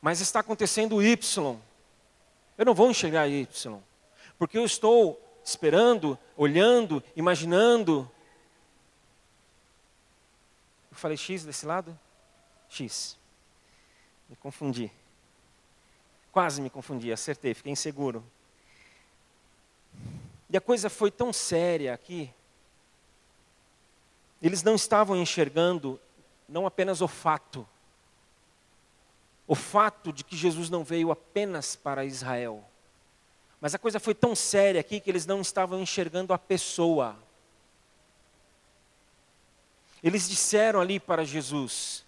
Mas 0.00 0.20
está 0.20 0.40
acontecendo 0.40 1.02
Y. 1.02 1.56
Eu 2.56 2.64
não 2.64 2.74
vou 2.74 2.90
enxergar 2.90 3.28
Y. 3.28 3.78
Porque 4.38 4.56
eu 4.56 4.64
estou 4.64 5.20
esperando, 5.44 6.16
olhando, 6.36 7.02
imaginando. 7.16 8.08
Eu 10.92 10.96
falei 10.96 11.16
X 11.16 11.42
desse 11.44 11.66
lado? 11.66 11.98
X. 12.68 13.18
Me 14.28 14.36
confundi. 14.36 14.92
Quase 16.30 16.60
me 16.60 16.70
confundi, 16.70 17.10
acertei, 17.10 17.54
fiquei 17.54 17.72
inseguro. 17.72 18.24
E 20.48 20.56
a 20.56 20.60
coisa 20.60 20.88
foi 20.90 21.10
tão 21.10 21.32
séria 21.32 21.94
aqui, 21.94 22.32
eles 24.40 24.62
não 24.62 24.74
estavam 24.74 25.16
enxergando 25.16 25.98
não 26.46 26.66
apenas 26.66 27.00
o 27.00 27.08
fato, 27.08 27.66
o 29.46 29.54
fato 29.54 30.12
de 30.12 30.22
que 30.24 30.36
Jesus 30.36 30.68
não 30.68 30.84
veio 30.84 31.10
apenas 31.10 31.74
para 31.74 32.04
Israel, 32.04 32.62
mas 33.60 33.74
a 33.74 33.78
coisa 33.78 33.98
foi 33.98 34.14
tão 34.14 34.34
séria 34.34 34.80
aqui 34.80 35.00
que 35.00 35.08
eles 35.08 35.24
não 35.24 35.40
estavam 35.40 35.80
enxergando 35.80 36.34
a 36.34 36.38
pessoa. 36.38 37.16
Eles 40.02 40.28
disseram 40.28 40.80
ali 40.80 40.98
para 40.98 41.24
Jesus, 41.24 42.04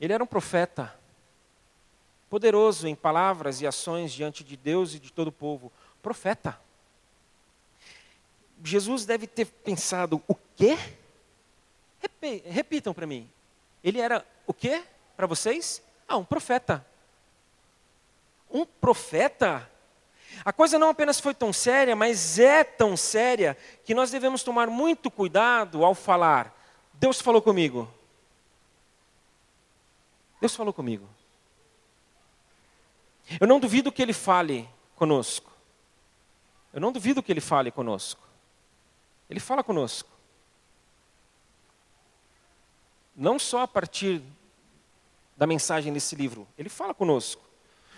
ele 0.00 0.12
era 0.12 0.24
um 0.24 0.26
profeta, 0.26 0.98
poderoso 2.28 2.88
em 2.88 2.94
palavras 2.94 3.60
e 3.60 3.66
ações 3.66 4.12
diante 4.12 4.42
de 4.42 4.56
Deus 4.56 4.94
e 4.94 4.98
de 4.98 5.12
todo 5.12 5.28
o 5.28 5.32
povo, 5.32 5.70
profeta. 6.02 6.58
Jesus 8.62 9.04
deve 9.04 9.26
ter 9.26 9.46
pensado: 9.46 10.22
o 10.26 10.34
quê? 10.56 10.76
Repitam 12.44 12.92
para 12.92 13.06
mim. 13.06 13.30
Ele 13.82 14.00
era 14.00 14.26
o 14.46 14.52
quê 14.52 14.82
para 15.16 15.26
vocês? 15.26 15.82
Ah, 16.08 16.16
um 16.16 16.24
profeta. 16.24 16.84
Um 18.50 18.66
profeta? 18.66 19.70
A 20.44 20.52
coisa 20.52 20.78
não 20.78 20.88
apenas 20.88 21.20
foi 21.20 21.34
tão 21.34 21.52
séria, 21.52 21.94
mas 21.94 22.38
é 22.38 22.64
tão 22.64 22.96
séria 22.96 23.56
que 23.84 23.94
nós 23.94 24.10
devemos 24.10 24.42
tomar 24.42 24.68
muito 24.68 25.10
cuidado 25.10 25.84
ao 25.84 25.94
falar. 25.94 26.56
Deus 26.94 27.20
falou 27.20 27.42
comigo. 27.42 27.92
Deus 30.40 30.54
falou 30.54 30.72
comigo. 30.72 31.06
Eu 33.38 33.46
não 33.46 33.60
duvido 33.60 33.92
que 33.92 34.00
Ele 34.00 34.12
fale 34.12 34.68
conosco. 34.96 35.52
Eu 36.72 36.80
não 36.80 36.92
duvido 36.92 37.22
que 37.22 37.30
Ele 37.30 37.40
fale 37.40 37.70
conosco. 37.70 38.26
Ele 39.28 39.40
fala 39.40 39.62
conosco. 39.62 40.08
Não 43.14 43.38
só 43.38 43.62
a 43.62 43.68
partir 43.68 44.22
da 45.36 45.46
mensagem 45.46 45.92
desse 45.92 46.16
livro, 46.16 46.48
Ele 46.56 46.68
fala 46.68 46.94
conosco. 46.94 47.49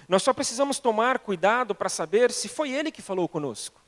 Nós 0.09 0.23
só 0.23 0.33
precisamos 0.33 0.79
tomar 0.79 1.19
cuidado 1.19 1.75
para 1.75 1.89
saber 1.89 2.31
se 2.33 2.49
foi 2.49 2.71
Ele 2.71 2.91
que 2.91 3.03
falou 3.03 3.29
conosco. 3.29 3.81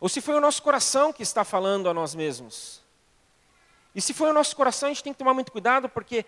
Ou 0.00 0.08
se 0.08 0.20
foi 0.20 0.34
o 0.34 0.40
nosso 0.40 0.62
coração 0.62 1.12
que 1.12 1.22
está 1.22 1.44
falando 1.44 1.88
a 1.88 1.94
nós 1.94 2.14
mesmos. 2.14 2.82
E 3.94 4.00
se 4.00 4.12
foi 4.12 4.28
o 4.28 4.32
nosso 4.32 4.54
coração, 4.56 4.88
a 4.88 4.92
gente 4.92 5.02
tem 5.02 5.12
que 5.12 5.18
tomar 5.18 5.34
muito 5.34 5.52
cuidado, 5.52 5.88
porque 5.88 6.26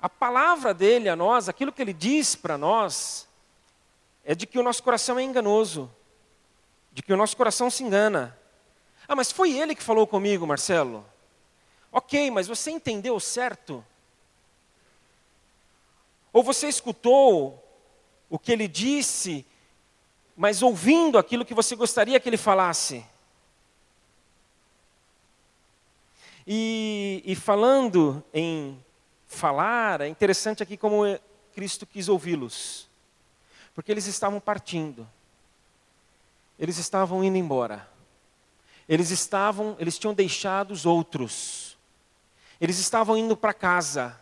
a 0.00 0.08
palavra 0.08 0.72
dele 0.72 1.08
a 1.08 1.14
nós, 1.14 1.48
aquilo 1.48 1.72
que 1.72 1.82
ele 1.82 1.92
diz 1.92 2.34
para 2.34 2.56
nós, 2.56 3.28
é 4.24 4.34
de 4.34 4.46
que 4.46 4.58
o 4.58 4.62
nosso 4.62 4.82
coração 4.82 5.18
é 5.18 5.22
enganoso, 5.22 5.90
de 6.92 7.02
que 7.02 7.12
o 7.12 7.16
nosso 7.16 7.36
coração 7.36 7.70
se 7.70 7.84
engana. 7.84 8.36
Ah, 9.06 9.14
mas 9.14 9.30
foi 9.30 9.52
ele 9.52 9.74
que 9.74 9.82
falou 9.82 10.06
comigo, 10.06 10.46
Marcelo. 10.46 11.04
Ok, 11.92 12.30
mas 12.30 12.46
você 12.46 12.70
entendeu 12.70 13.18
certo? 13.20 13.84
Ou 16.32 16.42
você 16.42 16.68
escutou 16.68 17.64
o 18.28 18.38
que 18.38 18.52
ele 18.52 18.68
disse, 18.68 19.46
mas 20.36 20.62
ouvindo 20.62 21.18
aquilo 21.18 21.44
que 21.44 21.54
você 21.54 21.74
gostaria 21.74 22.20
que 22.20 22.28
ele 22.28 22.36
falasse? 22.36 23.04
E, 26.46 27.22
e 27.26 27.34
falando 27.34 28.24
em 28.32 28.82
falar, 29.26 30.00
é 30.00 30.08
interessante 30.08 30.62
aqui 30.62 30.76
como 30.76 31.02
Cristo 31.54 31.86
quis 31.86 32.08
ouvi-los. 32.08 32.88
Porque 33.74 33.92
eles 33.92 34.06
estavam 34.06 34.40
partindo. 34.40 35.08
Eles 36.58 36.78
estavam 36.78 37.22
indo 37.22 37.36
embora. 37.36 37.88
Eles 38.88 39.10
estavam, 39.10 39.76
eles 39.78 39.98
tinham 39.98 40.14
deixado 40.14 40.70
os 40.70 40.86
outros. 40.86 41.76
Eles 42.60 42.78
estavam 42.78 43.16
indo 43.16 43.36
para 43.36 43.52
casa. 43.52 44.18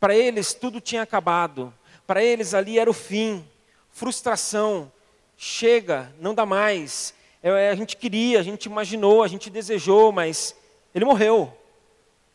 Para 0.00 0.16
eles 0.16 0.54
tudo 0.54 0.80
tinha 0.80 1.02
acabado. 1.02 1.72
Para 2.06 2.24
eles 2.24 2.54
ali 2.54 2.78
era 2.78 2.90
o 2.90 2.94
fim. 2.94 3.46
Frustração. 3.90 4.90
Chega, 5.36 6.12
não 6.18 6.34
dá 6.34 6.44
mais. 6.46 7.14
É, 7.42 7.68
a 7.68 7.74
gente 7.74 7.96
queria, 7.96 8.40
a 8.40 8.42
gente 8.42 8.64
imaginou, 8.64 9.22
a 9.22 9.28
gente 9.28 9.50
desejou, 9.50 10.10
mas 10.10 10.56
ele 10.94 11.04
morreu. 11.04 11.56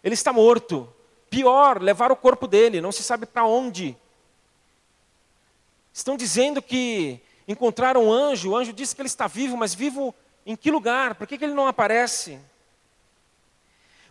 Ele 0.04 0.14
está 0.14 0.32
morto. 0.32 0.88
Pior, 1.30 1.82
levar 1.82 2.12
o 2.12 2.16
corpo 2.16 2.48
dele, 2.48 2.80
não 2.80 2.92
se 2.92 3.04
sabe 3.04 3.26
para 3.26 3.46
onde. 3.46 3.98
Estão 5.92 6.16
dizendo 6.16 6.62
que 6.62 7.20
encontraram 7.48 8.06
um 8.06 8.12
anjo, 8.12 8.52
o 8.52 8.56
anjo 8.56 8.72
disse 8.72 8.96
que 8.96 9.02
ele 9.02 9.08
está 9.08 9.28
vivo, 9.28 9.58
mas 9.58 9.74
vivo 9.74 10.14
em 10.46 10.56
que 10.56 10.70
lugar? 10.70 11.16
Por 11.16 11.26
que, 11.26 11.38
que 11.38 11.44
ele 11.44 11.54
não 11.54 11.68
aparece? 11.68 12.40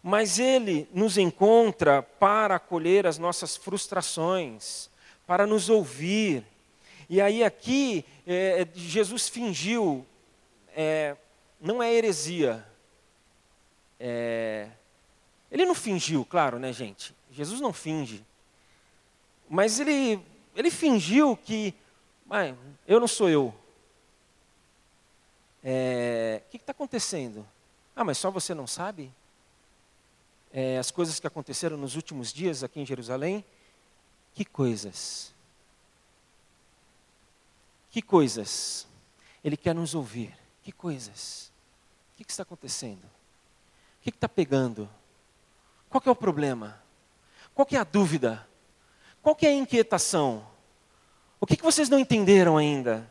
Mas 0.07 0.39
ele 0.39 0.87
nos 0.93 1.17
encontra 1.17 2.03
para 2.03 2.57
acolher 2.57 3.07
as 3.07 3.17
nossas 3.17 3.57
frustrações, 3.57 4.91
para 5.27 5.47
nos 5.47 5.71
ouvir. 5.71 6.45
E 7.09 7.23
aí 7.23 7.43
aqui, 7.43 8.05
é, 8.27 8.69
Jesus 8.75 9.31
fingiu, 9.31 10.05
é, 10.77 11.17
não 11.59 11.83
é 11.83 11.91
heresia, 11.91 12.63
é, 13.99 14.69
ele 15.51 15.65
não 15.65 15.75
fingiu, 15.75 16.23
claro, 16.23 16.59
né, 16.59 16.71
gente? 16.71 17.15
Jesus 17.31 17.63
não 17.63 17.73
finge. 17.73 18.23
Mas 19.49 19.81
ele, 19.81 20.21
ele 20.55 20.71
fingiu 20.71 21.35
que, 21.35 21.73
eu 22.87 23.01
não 23.01 23.09
sou 23.09 23.31
eu. 23.31 23.55
É, 25.63 26.43
o 26.47 26.51
que 26.51 26.59
está 26.59 26.73
acontecendo? 26.73 27.49
Ah, 27.97 28.05
mas 28.05 28.19
só 28.19 28.31
você 28.31 28.53
não 28.53 28.67
sabe? 28.67 29.11
É, 30.57 30.79
as 30.79 30.93
coisas 30.93 31.19
que 31.19 31.27
aconteceram 31.27 31.77
nos 31.77 31.97
últimos 31.97 32.33
dias 32.33 32.63
aqui 32.63 32.79
em 32.79 32.87
Jerusalém? 32.87 33.45
Que 34.33 34.45
coisas? 34.45 35.35
Que 37.91 38.01
coisas? 38.01 38.87
Ele 39.43 39.57
quer 39.57 39.75
nos 39.75 39.97
ouvir. 39.97 40.33
Que 40.63 40.71
coisas? 40.71 41.51
O 42.13 42.19
que, 42.19 42.25
que 42.25 42.31
está 42.31 42.45
acontecendo? 42.45 43.03
O 43.03 44.03
que 44.03 44.11
está 44.11 44.29
pegando? 44.29 44.89
Qual 45.91 46.01
é 46.07 46.11
o 46.11 46.15
problema? 46.15 46.81
Qual 47.53 47.67
é 47.73 47.77
a 47.77 47.83
dúvida? 47.83 48.49
Qual 49.21 49.37
é 49.43 49.49
a 49.49 49.53
inquietação? 49.53 50.47
O 51.41 51.47
que, 51.47 51.57
que 51.57 51.65
vocês 51.65 51.89
não 51.89 51.99
entenderam 51.99 52.57
ainda? 52.57 53.11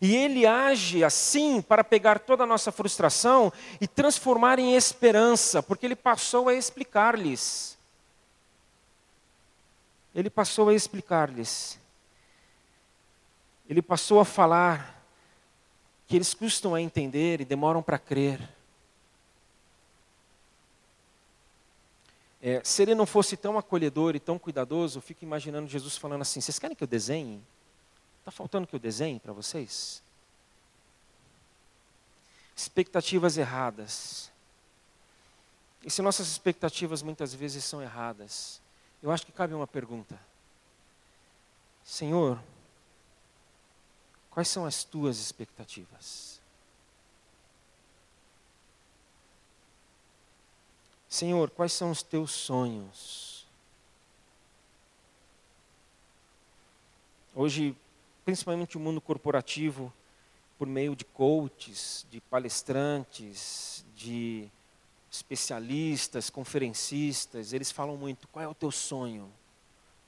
E 0.00 0.14
ele 0.14 0.46
age 0.46 1.02
assim 1.02 1.62
para 1.62 1.82
pegar 1.82 2.18
toda 2.18 2.44
a 2.44 2.46
nossa 2.46 2.70
frustração 2.70 3.52
e 3.80 3.88
transformar 3.88 4.58
em 4.58 4.74
esperança, 4.74 5.62
porque 5.62 5.86
ele 5.86 5.96
passou 5.96 6.48
a 6.48 6.54
explicar-lhes. 6.54 7.76
Ele 10.14 10.30
passou 10.30 10.68
a 10.68 10.74
explicar-lhes. 10.74 11.78
Ele 13.68 13.82
passou 13.82 14.20
a 14.20 14.24
falar 14.24 15.02
que 16.06 16.16
eles 16.16 16.32
custam 16.32 16.74
a 16.74 16.80
entender 16.80 17.40
e 17.40 17.44
demoram 17.44 17.82
para 17.82 17.98
crer. 17.98 18.40
É, 22.40 22.62
se 22.62 22.82
ele 22.82 22.94
não 22.94 23.04
fosse 23.04 23.36
tão 23.36 23.58
acolhedor 23.58 24.14
e 24.14 24.20
tão 24.20 24.38
cuidadoso, 24.38 24.98
eu 24.98 25.02
fico 25.02 25.24
imaginando 25.24 25.68
Jesus 25.68 25.96
falando 25.96 26.22
assim: 26.22 26.40
vocês 26.40 26.58
querem 26.58 26.76
que 26.76 26.84
eu 26.84 26.88
desenhe? 26.88 27.42
Está 28.28 28.36
faltando 28.36 28.66
que 28.66 28.76
eu 28.76 28.78
desenhe 28.78 29.18
para 29.18 29.32
vocês? 29.32 30.02
Expectativas 32.54 33.38
erradas. 33.38 34.30
E 35.82 35.90
se 35.90 36.02
nossas 36.02 36.28
expectativas 36.28 37.00
muitas 37.00 37.32
vezes 37.32 37.64
são 37.64 37.80
erradas, 37.80 38.60
eu 39.02 39.10
acho 39.10 39.24
que 39.24 39.32
cabe 39.32 39.54
uma 39.54 39.66
pergunta: 39.66 40.20
Senhor, 41.82 42.38
quais 44.30 44.48
são 44.48 44.66
as 44.66 44.84
tuas 44.84 45.18
expectativas? 45.18 46.38
Senhor, 51.08 51.48
quais 51.48 51.72
são 51.72 51.90
os 51.90 52.02
teus 52.02 52.32
sonhos? 52.32 53.46
Hoje, 57.34 57.74
principalmente 58.28 58.76
o 58.76 58.80
mundo 58.80 59.00
corporativo, 59.00 59.90
por 60.58 60.68
meio 60.68 60.94
de 60.94 61.02
coaches, 61.02 62.04
de 62.10 62.20
palestrantes, 62.20 63.82
de 63.96 64.46
especialistas, 65.10 66.28
conferencistas, 66.28 67.54
eles 67.54 67.72
falam 67.72 67.96
muito: 67.96 68.28
qual 68.28 68.44
é 68.44 68.46
o 68.46 68.52
teu 68.52 68.70
sonho? 68.70 69.32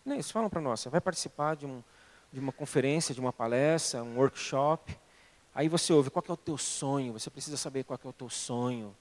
Não, 0.04 0.16
eles 0.16 0.30
falam 0.30 0.50
para 0.50 0.60
nós: 0.60 0.80
você 0.80 0.90
vai 0.90 1.00
participar 1.00 1.56
de, 1.56 1.64
um, 1.64 1.82
de 2.30 2.38
uma 2.38 2.52
conferência, 2.52 3.14
de 3.14 3.20
uma 3.22 3.32
palestra, 3.32 4.02
um 4.02 4.18
workshop. 4.18 4.94
Aí 5.54 5.66
você 5.66 5.90
ouve: 5.90 6.10
qual 6.10 6.22
é 6.28 6.32
o 6.32 6.36
teu 6.36 6.58
sonho? 6.58 7.14
Você 7.14 7.30
precisa 7.30 7.56
saber 7.56 7.84
qual 7.84 7.98
é 8.04 8.08
o 8.08 8.12
teu 8.12 8.28
sonho. 8.28 8.94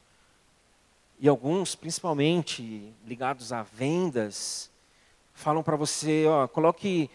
E 1.20 1.28
alguns, 1.28 1.76
principalmente 1.76 2.94
ligados 3.06 3.52
a 3.52 3.64
vendas, 3.64 4.72
falam 5.34 5.62
para 5.62 5.76
você, 5.76 6.26
ó, 6.26 6.48
coloque, 6.48 7.12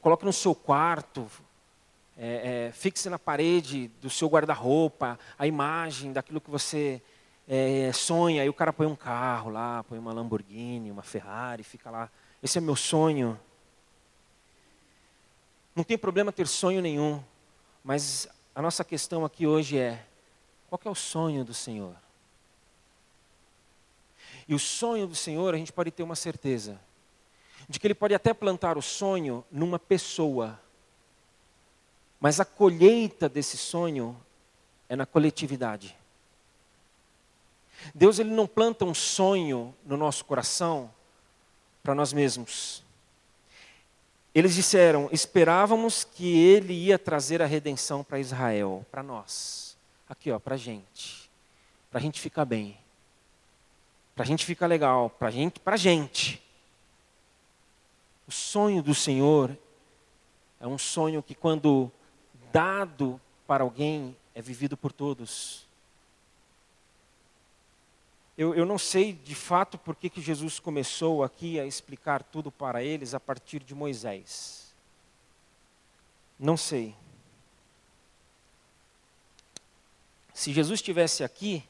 coloque 0.00 0.24
no 0.24 0.32
seu 0.32 0.54
quarto, 0.54 1.30
é, 2.16 2.68
é, 2.68 2.72
fixe 2.72 3.08
na 3.08 3.18
parede 3.18 3.88
do 4.00 4.08
seu 4.08 4.28
guarda-roupa 4.28 5.18
a 5.38 5.46
imagem 5.46 6.12
daquilo 6.12 6.40
que 6.40 6.50
você 6.50 7.02
é, 7.48 7.90
sonha. 7.92 8.42
Aí 8.42 8.48
o 8.48 8.54
cara 8.54 8.72
põe 8.72 8.86
um 8.86 8.96
carro 8.96 9.50
lá, 9.50 9.82
põe 9.84 9.98
uma 9.98 10.12
Lamborghini, 10.12 10.90
uma 10.90 11.02
Ferrari, 11.02 11.62
fica 11.62 11.90
lá. 11.90 12.10
Esse 12.42 12.58
é 12.58 12.60
meu 12.60 12.76
sonho. 12.76 13.38
Não 15.74 15.82
tem 15.82 15.98
problema 15.98 16.30
ter 16.30 16.46
sonho 16.46 16.80
nenhum, 16.80 17.22
mas 17.82 18.28
a 18.54 18.62
nossa 18.62 18.84
questão 18.84 19.24
aqui 19.24 19.46
hoje 19.46 19.76
é: 19.78 20.06
qual 20.68 20.80
é 20.84 20.90
o 20.90 20.94
sonho 20.94 21.44
do 21.44 21.54
Senhor? 21.54 21.96
E 24.46 24.54
o 24.54 24.58
sonho 24.58 25.06
do 25.06 25.14
Senhor, 25.14 25.54
a 25.54 25.56
gente 25.56 25.72
pode 25.72 25.90
ter 25.90 26.02
uma 26.02 26.14
certeza 26.14 26.78
de 27.68 27.78
que 27.78 27.86
Ele 27.86 27.94
pode 27.94 28.14
até 28.14 28.32
plantar 28.34 28.76
o 28.76 28.82
sonho 28.82 29.44
numa 29.50 29.78
pessoa, 29.78 30.60
Mas 32.20 32.40
a 32.40 32.44
colheita 32.44 33.28
desse 33.28 33.58
sonho 33.58 34.16
é 34.88 34.96
na 34.96 35.04
coletividade. 35.04 35.94
Deus 37.94 38.18
ele 38.18 38.30
não 38.30 38.46
planta 38.46 38.84
um 38.84 38.94
sonho 38.94 39.74
no 39.84 39.96
nosso 39.96 40.24
coração 40.24 40.90
para 41.82 41.94
nós 41.94 42.12
mesmos. 42.12 42.82
Eles 44.34 44.54
disseram: 44.54 45.08
esperávamos 45.12 46.04
que 46.04 46.38
ele 46.38 46.72
ia 46.72 46.98
trazer 46.98 47.42
a 47.42 47.46
redenção 47.46 48.02
para 48.02 48.18
Israel, 48.18 48.84
para 48.90 49.02
nós, 49.02 49.76
aqui 50.08 50.30
ó, 50.30 50.38
para 50.38 50.54
a 50.54 50.58
gente, 50.58 51.30
para 51.90 51.98
a 51.98 52.02
gente 52.02 52.20
ficar 52.20 52.44
bem, 52.44 52.76
para 54.14 54.24
a 54.24 54.26
gente 54.26 54.44
ficar 54.44 54.66
legal, 54.66 55.10
para 55.10 55.30
gente, 55.30 55.60
para 55.60 55.74
a 55.74 55.78
gente. 55.78 56.43
O 58.26 58.32
sonho 58.32 58.82
do 58.82 58.94
Senhor 58.94 59.56
é 60.60 60.66
um 60.66 60.78
sonho 60.78 61.22
que, 61.22 61.34
quando 61.34 61.92
dado 62.52 63.20
para 63.46 63.64
alguém, 63.64 64.16
é 64.34 64.40
vivido 64.40 64.76
por 64.76 64.92
todos. 64.92 65.66
Eu, 68.36 68.54
eu 68.54 68.66
não 68.66 68.78
sei 68.78 69.12
de 69.12 69.34
fato 69.34 69.78
por 69.78 69.94
que, 69.94 70.10
que 70.10 70.20
Jesus 70.20 70.58
começou 70.58 71.22
aqui 71.22 71.60
a 71.60 71.66
explicar 71.66 72.22
tudo 72.22 72.50
para 72.50 72.82
eles 72.82 73.14
a 73.14 73.20
partir 73.20 73.62
de 73.62 73.74
Moisés. 73.74 74.74
Não 76.38 76.56
sei. 76.56 76.96
Se 80.32 80.52
Jesus 80.52 80.80
estivesse 80.80 81.22
aqui, 81.22 81.62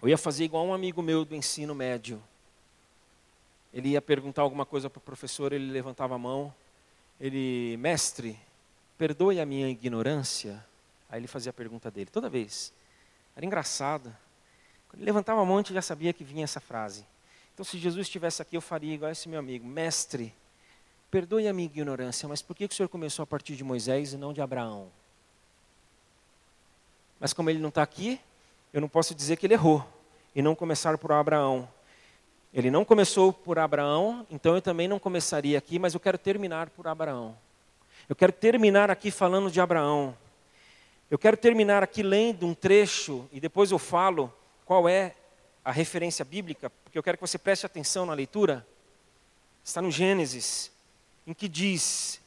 eu 0.00 0.08
ia 0.08 0.16
fazer 0.16 0.44
igual 0.44 0.64
um 0.64 0.72
amigo 0.72 1.02
meu 1.02 1.24
do 1.24 1.34
ensino 1.34 1.74
médio. 1.74 2.22
Ele 3.72 3.90
ia 3.90 4.02
perguntar 4.02 4.42
alguma 4.42 4.64
coisa 4.64 4.88
para 4.88 4.98
o 4.98 5.02
professor, 5.02 5.52
ele 5.52 5.70
levantava 5.70 6.14
a 6.14 6.18
mão. 6.18 6.52
Ele, 7.20 7.76
mestre, 7.78 8.38
perdoe 8.96 9.40
a 9.40 9.46
minha 9.46 9.68
ignorância. 9.68 10.64
Aí 11.10 11.20
ele 11.20 11.26
fazia 11.26 11.50
a 11.50 11.52
pergunta 11.52 11.90
dele, 11.90 12.10
toda 12.10 12.28
vez. 12.28 12.72
Era 13.36 13.44
engraçado. 13.44 14.14
Quando 14.88 15.00
ele 15.00 15.06
levantava 15.06 15.40
a 15.40 15.44
mão, 15.44 15.56
a 15.56 15.60
gente 15.60 15.74
já 15.74 15.82
sabia 15.82 16.12
que 16.12 16.24
vinha 16.24 16.44
essa 16.44 16.60
frase. 16.60 17.04
Então, 17.54 17.64
se 17.64 17.78
Jesus 17.78 18.06
estivesse 18.06 18.40
aqui, 18.40 18.56
eu 18.56 18.60
faria 18.60 18.94
igual 18.94 19.10
esse 19.10 19.28
meu 19.28 19.38
amigo: 19.38 19.66
Mestre, 19.66 20.32
perdoe 21.10 21.48
a 21.48 21.52
minha 21.52 21.66
ignorância, 21.66 22.28
mas 22.28 22.40
por 22.40 22.54
que 22.54 22.64
o 22.64 22.72
senhor 22.72 22.88
começou 22.88 23.22
a 23.22 23.26
partir 23.26 23.56
de 23.56 23.64
Moisés 23.64 24.12
e 24.12 24.16
não 24.16 24.32
de 24.32 24.40
Abraão? 24.40 24.90
Mas 27.18 27.32
como 27.32 27.50
ele 27.50 27.58
não 27.58 27.68
está 27.68 27.82
aqui, 27.82 28.20
eu 28.72 28.80
não 28.80 28.88
posso 28.88 29.14
dizer 29.14 29.36
que 29.36 29.46
ele 29.46 29.54
errou 29.54 29.86
e 30.34 30.42
não 30.42 30.54
começar 30.54 30.96
por 30.98 31.10
Abraão. 31.10 31.68
Ele 32.52 32.70
não 32.70 32.84
começou 32.84 33.32
por 33.32 33.58
Abraão, 33.58 34.26
então 34.30 34.54
eu 34.54 34.62
também 34.62 34.88
não 34.88 34.98
começaria 34.98 35.58
aqui, 35.58 35.78
mas 35.78 35.94
eu 35.94 36.00
quero 36.00 36.16
terminar 36.16 36.70
por 36.70 36.86
Abraão. 36.86 37.36
Eu 38.08 38.16
quero 38.16 38.32
terminar 38.32 38.90
aqui 38.90 39.10
falando 39.10 39.50
de 39.50 39.60
Abraão. 39.60 40.16
Eu 41.10 41.18
quero 41.18 41.36
terminar 41.36 41.82
aqui 41.82 42.02
lendo 42.02 42.46
um 42.46 42.54
trecho 42.54 43.28
e 43.32 43.40
depois 43.40 43.70
eu 43.70 43.78
falo 43.78 44.32
qual 44.64 44.88
é 44.88 45.14
a 45.64 45.70
referência 45.70 46.24
bíblica, 46.24 46.70
porque 46.70 46.98
eu 46.98 47.02
quero 47.02 47.18
que 47.18 47.26
você 47.26 47.38
preste 47.38 47.66
atenção 47.66 48.06
na 48.06 48.14
leitura. 48.14 48.66
Está 49.62 49.82
no 49.82 49.90
Gênesis, 49.90 50.72
em 51.26 51.34
que 51.34 51.48
diz: 51.48 52.20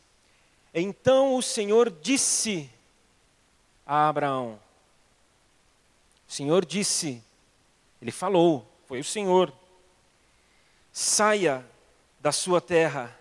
Então 0.73 1.36
o 1.36 1.41
Senhor 1.41 1.89
disse 1.89 2.69
a 3.86 4.07
Abraão. 4.07 4.60
O 6.27 6.31
Senhor 6.31 6.65
disse, 6.65 7.21
ele 8.01 8.10
falou, 8.10 8.65
foi 8.88 9.01
o 9.01 9.03
Senhor. 9.03 9.51
Saia 10.91 11.65
da 12.19 12.32
sua 12.32 12.60
terra, 12.60 13.17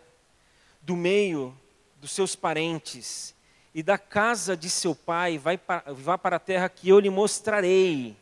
do 0.82 0.96
meio 0.96 1.56
dos 2.00 2.10
seus 2.10 2.34
parentes 2.34 3.34
e 3.74 3.82
da 3.82 3.96
casa 3.96 4.56
de 4.56 4.68
seu 4.68 4.94
pai, 4.94 5.38
vai 5.38 5.58
vá 5.86 6.18
para 6.18 6.36
a 6.36 6.40
terra 6.40 6.68
que 6.68 6.88
eu 6.88 6.98
lhe 6.98 7.10
mostrarei. 7.10 8.16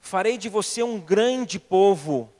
Farei 0.00 0.36
de 0.36 0.48
você 0.48 0.82
um 0.82 1.00
grande 1.00 1.58
povo 1.58 2.30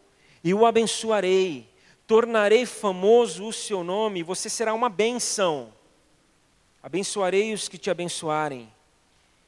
e 0.45 0.53
o 0.53 0.67
abençoarei. 0.67 1.69
Tornarei 2.07 2.67
famoso 2.67 3.47
o 3.47 3.53
seu 3.53 3.83
nome, 3.83 4.23
você 4.23 4.51
será 4.51 4.75
uma 4.75 4.89
bênção. 4.89 5.73
Abençoarei 6.83 7.53
os 7.55 7.69
que 7.69 7.79
te 7.79 7.91
abençoarem 7.91 8.71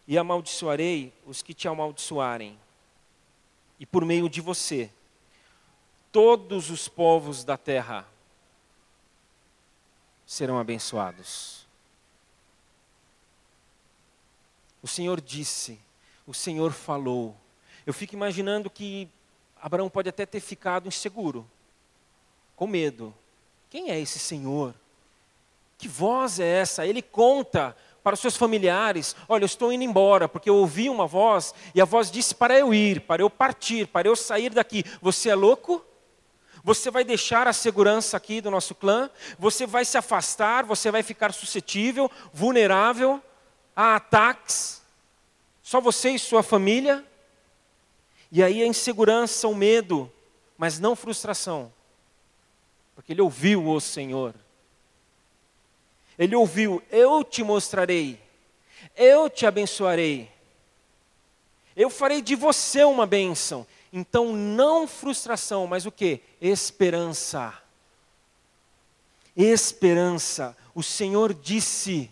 e 0.06 0.16
amaldiçoarei 0.16 1.12
os 1.26 1.42
que 1.42 1.52
te 1.52 1.66
amaldiçoarem. 1.66 2.58
E 3.78 3.84
por 3.84 4.04
meio 4.04 4.28
de 4.28 4.40
você, 4.40 4.90
todos 6.14 6.70
os 6.70 6.86
povos 6.86 7.42
da 7.42 7.56
terra 7.56 8.06
serão 10.24 10.60
abençoados. 10.60 11.66
O 14.80 14.86
Senhor 14.86 15.20
disse, 15.20 15.76
o 16.24 16.32
Senhor 16.32 16.70
falou, 16.70 17.34
eu 17.84 17.92
fico 17.92 18.14
imaginando 18.14 18.70
que 18.70 19.08
Abraão 19.60 19.90
pode 19.90 20.08
até 20.08 20.24
ter 20.24 20.38
ficado 20.38 20.86
inseguro, 20.86 21.44
com 22.54 22.68
medo. 22.68 23.12
Quem 23.68 23.90
é 23.90 23.98
esse 23.98 24.20
Senhor? 24.20 24.72
Que 25.76 25.88
voz 25.88 26.38
é 26.38 26.46
essa? 26.46 26.86
Ele 26.86 27.02
conta 27.02 27.76
para 28.04 28.14
os 28.14 28.20
seus 28.20 28.36
familiares: 28.36 29.16
Olha, 29.28 29.42
eu 29.42 29.46
estou 29.46 29.72
indo 29.72 29.82
embora, 29.82 30.28
porque 30.28 30.48
eu 30.48 30.58
ouvi 30.58 30.88
uma 30.88 31.08
voz, 31.08 31.52
e 31.74 31.80
a 31.80 31.84
voz 31.84 32.08
disse 32.08 32.36
para 32.36 32.56
eu 32.56 32.72
ir, 32.72 33.00
para 33.00 33.20
eu 33.20 33.28
partir, 33.28 33.88
para 33.88 34.06
eu 34.06 34.14
sair 34.14 34.50
daqui. 34.50 34.84
Você 35.02 35.28
é 35.28 35.34
louco? 35.34 35.84
Você 36.64 36.90
vai 36.90 37.04
deixar 37.04 37.46
a 37.46 37.52
segurança 37.52 38.16
aqui 38.16 38.40
do 38.40 38.50
nosso 38.50 38.74
clã? 38.74 39.10
Você 39.38 39.66
vai 39.66 39.84
se 39.84 39.98
afastar? 39.98 40.64
Você 40.64 40.90
vai 40.90 41.02
ficar 41.02 41.34
suscetível, 41.34 42.10
vulnerável 42.32 43.22
a 43.76 43.96
ataques? 43.96 44.80
Só 45.62 45.78
você 45.78 46.12
e 46.12 46.18
sua 46.18 46.42
família? 46.42 47.04
E 48.32 48.42
aí 48.42 48.62
a 48.62 48.66
insegurança, 48.66 49.46
o 49.46 49.54
medo, 49.54 50.10
mas 50.56 50.80
não 50.80 50.96
frustração. 50.96 51.70
Porque 52.94 53.12
ele 53.12 53.20
ouviu 53.20 53.68
o 53.68 53.78
Senhor. 53.78 54.34
Ele 56.18 56.34
ouviu: 56.34 56.82
Eu 56.90 57.22
te 57.22 57.42
mostrarei, 57.42 58.18
eu 58.96 59.28
te 59.28 59.44
abençoarei, 59.44 60.30
eu 61.76 61.90
farei 61.90 62.22
de 62.22 62.34
você 62.34 62.84
uma 62.84 63.04
bênção. 63.04 63.66
Então, 63.96 64.32
não 64.32 64.88
frustração, 64.88 65.68
mas 65.68 65.86
o 65.86 65.92
que? 65.92 66.20
Esperança. 66.40 67.54
Esperança. 69.36 70.56
O 70.74 70.82
Senhor 70.82 71.32
disse: 71.32 72.10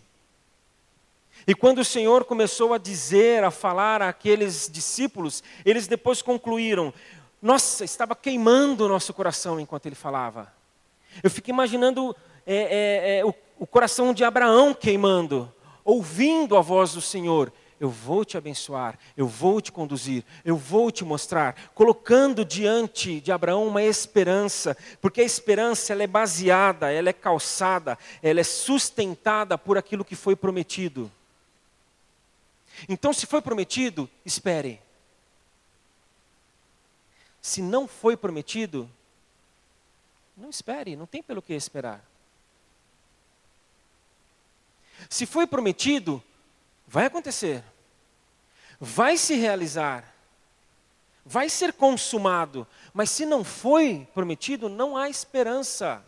e 1.45 1.53
quando 1.53 1.79
o 1.79 1.85
Senhor 1.85 2.23
começou 2.23 2.73
a 2.73 2.77
dizer, 2.77 3.43
a 3.43 3.51
falar 3.51 4.01
àqueles 4.01 4.69
discípulos, 4.71 5.43
eles 5.65 5.85
depois 5.85 6.21
concluíram: 6.21 6.93
Nossa, 7.41 7.83
estava 7.83 8.15
queimando 8.15 8.85
o 8.85 8.89
nosso 8.89 9.13
coração 9.13 9.59
enquanto 9.59 9.85
ele 9.85 9.95
falava. 9.95 10.53
Eu 11.21 11.29
fico 11.29 11.49
imaginando 11.49 12.15
é, 12.47 12.55
é, 12.55 13.17
é, 13.19 13.25
o, 13.25 13.33
o 13.59 13.67
coração 13.67 14.13
de 14.13 14.23
Abraão 14.23 14.73
queimando, 14.73 15.53
ouvindo 15.83 16.55
a 16.55 16.61
voz 16.61 16.93
do 16.93 17.01
Senhor. 17.01 17.51
Eu 17.83 17.89
vou 17.89 18.23
te 18.23 18.37
abençoar, 18.37 18.97
eu 19.17 19.27
vou 19.27 19.59
te 19.59 19.69
conduzir, 19.69 20.23
eu 20.45 20.55
vou 20.55 20.89
te 20.89 21.03
mostrar, 21.03 21.53
colocando 21.75 22.45
diante 22.45 23.19
de 23.19 23.29
Abraão 23.29 23.67
uma 23.67 23.83
esperança, 23.83 24.77
porque 25.01 25.19
a 25.19 25.25
esperança 25.25 25.91
ela 25.91 26.01
é 26.01 26.07
baseada, 26.07 26.93
ela 26.93 27.09
é 27.09 27.13
calçada, 27.13 27.99
ela 28.21 28.39
é 28.39 28.43
sustentada 28.45 29.57
por 29.57 29.77
aquilo 29.77 30.05
que 30.05 30.15
foi 30.15 30.33
prometido. 30.33 31.11
Então, 32.87 33.11
se 33.11 33.25
foi 33.25 33.41
prometido, 33.41 34.09
espere. 34.25 34.81
Se 37.41 37.61
não 37.61 37.85
foi 37.85 38.15
prometido, 38.15 38.89
não 40.37 40.49
espere, 40.49 40.95
não 40.95 41.05
tem 41.05 41.21
pelo 41.21 41.41
que 41.41 41.53
esperar. 41.53 42.01
Se 45.09 45.25
foi 45.25 45.45
prometido, 45.45 46.23
vai 46.87 47.07
acontecer, 47.07 47.61
vai 48.83 49.17
se 49.17 49.35
realizar, 49.35 50.13
vai 51.25 51.49
ser 51.49 51.73
consumado, 51.73 52.67
mas 52.93 53.09
se 53.09 53.25
não 53.25 53.43
foi 53.43 54.07
prometido, 54.13 54.67
não 54.67 54.97
há 54.97 55.09
esperança. 55.09 56.03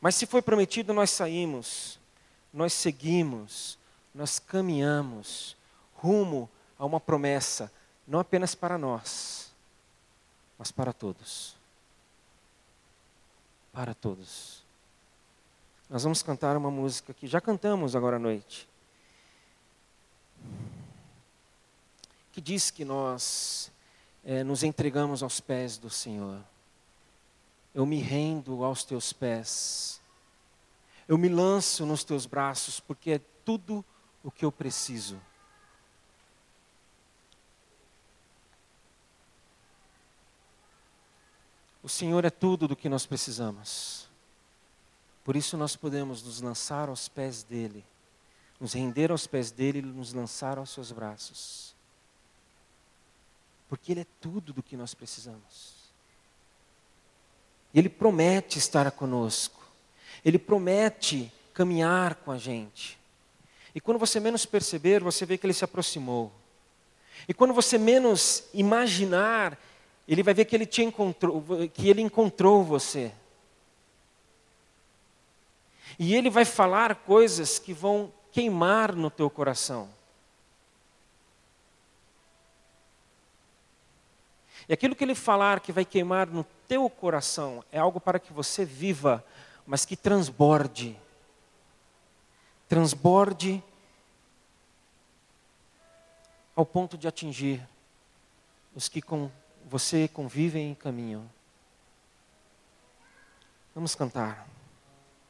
Mas 0.00 0.14
se 0.14 0.26
foi 0.26 0.42
prometido, 0.42 0.92
nós 0.92 1.10
saímos 1.10 2.00
nós 2.52 2.72
seguimos, 2.72 3.78
nós 4.14 4.38
caminhamos 4.38 5.56
rumo 5.94 6.50
a 6.78 6.84
uma 6.84 7.00
promessa, 7.00 7.72
não 8.06 8.20
apenas 8.20 8.54
para 8.54 8.76
nós, 8.76 9.50
mas 10.58 10.70
para 10.70 10.92
todos. 10.92 11.56
Para 13.72 13.94
todos. 13.94 14.62
Nós 15.92 16.04
vamos 16.04 16.22
cantar 16.22 16.56
uma 16.56 16.70
música 16.70 17.12
que 17.12 17.26
já 17.26 17.38
cantamos 17.38 17.94
agora 17.94 18.16
à 18.16 18.18
noite. 18.18 18.66
Que 22.32 22.40
diz 22.40 22.70
que 22.70 22.82
nós 22.82 23.70
é, 24.24 24.42
nos 24.42 24.62
entregamos 24.62 25.22
aos 25.22 25.38
pés 25.38 25.76
do 25.76 25.90
Senhor. 25.90 26.42
Eu 27.74 27.84
me 27.84 28.00
rendo 28.00 28.64
aos 28.64 28.84
teus 28.84 29.12
pés 29.12 30.00
Eu 31.06 31.18
me 31.18 31.28
lanço 31.28 31.84
nos 31.84 32.02
teus 32.04 32.24
braços, 32.24 32.80
porque 32.80 33.10
é 33.10 33.20
tudo 33.44 33.84
o 34.24 34.30
que 34.30 34.46
eu 34.46 34.50
preciso. 34.50 35.20
O 41.82 41.88
Senhor 41.88 42.24
é 42.24 42.30
tudo 42.30 42.66
do 42.66 42.74
que 42.74 42.88
nós 42.88 43.04
precisamos. 43.04 44.01
Por 45.24 45.36
isso 45.36 45.56
nós 45.56 45.76
podemos 45.76 46.22
nos 46.22 46.40
lançar 46.40 46.88
aos 46.88 47.08
pés 47.08 47.42
dele, 47.42 47.84
nos 48.60 48.72
render 48.72 49.10
aos 49.10 49.26
pés 49.26 49.50
dele 49.50 49.78
e 49.78 49.82
nos 49.82 50.12
lançar 50.12 50.58
aos 50.58 50.70
seus 50.70 50.90
braços. 50.90 51.74
Porque 53.68 53.92
ele 53.92 54.00
é 54.00 54.06
tudo 54.20 54.52
do 54.52 54.62
que 54.62 54.76
nós 54.76 54.94
precisamos. 54.94 55.82
E 57.72 57.78
ele 57.78 57.88
promete 57.88 58.58
estar 58.58 58.90
conosco. 58.90 59.62
Ele 60.24 60.38
promete 60.38 61.32
caminhar 61.54 62.16
com 62.16 62.30
a 62.30 62.38
gente. 62.38 62.98
E 63.74 63.80
quando 63.80 63.98
você 63.98 64.20
menos 64.20 64.44
perceber, 64.44 65.02
você 65.02 65.24
vê 65.24 65.38
que 65.38 65.46
ele 65.46 65.54
se 65.54 65.64
aproximou. 65.64 66.30
E 67.28 67.32
quando 67.32 67.54
você 67.54 67.78
menos 67.78 68.44
imaginar, 68.52 69.58
ele 70.06 70.22
vai 70.22 70.34
ver 70.34 70.44
que 70.44 70.54
ele 70.54 70.66
te 70.66 70.82
encontrou, 70.82 71.42
que 71.72 71.88
ele 71.88 72.02
encontrou 72.02 72.64
você. 72.64 73.12
E 75.98 76.14
ele 76.14 76.30
vai 76.30 76.44
falar 76.44 76.94
coisas 76.94 77.58
que 77.58 77.72
vão 77.72 78.12
queimar 78.30 78.94
no 78.94 79.10
teu 79.10 79.28
coração. 79.28 79.88
E 84.68 84.72
aquilo 84.72 84.94
que 84.94 85.04
ele 85.04 85.14
falar 85.14 85.60
que 85.60 85.72
vai 85.72 85.84
queimar 85.84 86.26
no 86.28 86.44
teu 86.68 86.88
coração 86.88 87.64
é 87.70 87.78
algo 87.78 88.00
para 88.00 88.18
que 88.18 88.32
você 88.32 88.64
viva, 88.64 89.24
mas 89.66 89.84
que 89.84 89.96
transborde. 89.96 90.96
Transborde 92.68 93.62
ao 96.54 96.64
ponto 96.64 96.96
de 96.96 97.08
atingir 97.08 97.66
os 98.74 98.88
que 98.88 99.02
com 99.02 99.30
você 99.66 100.08
convivem 100.08 100.72
e 100.72 100.74
caminham. 100.74 101.28
Vamos 103.74 103.94
cantar. 103.94 104.51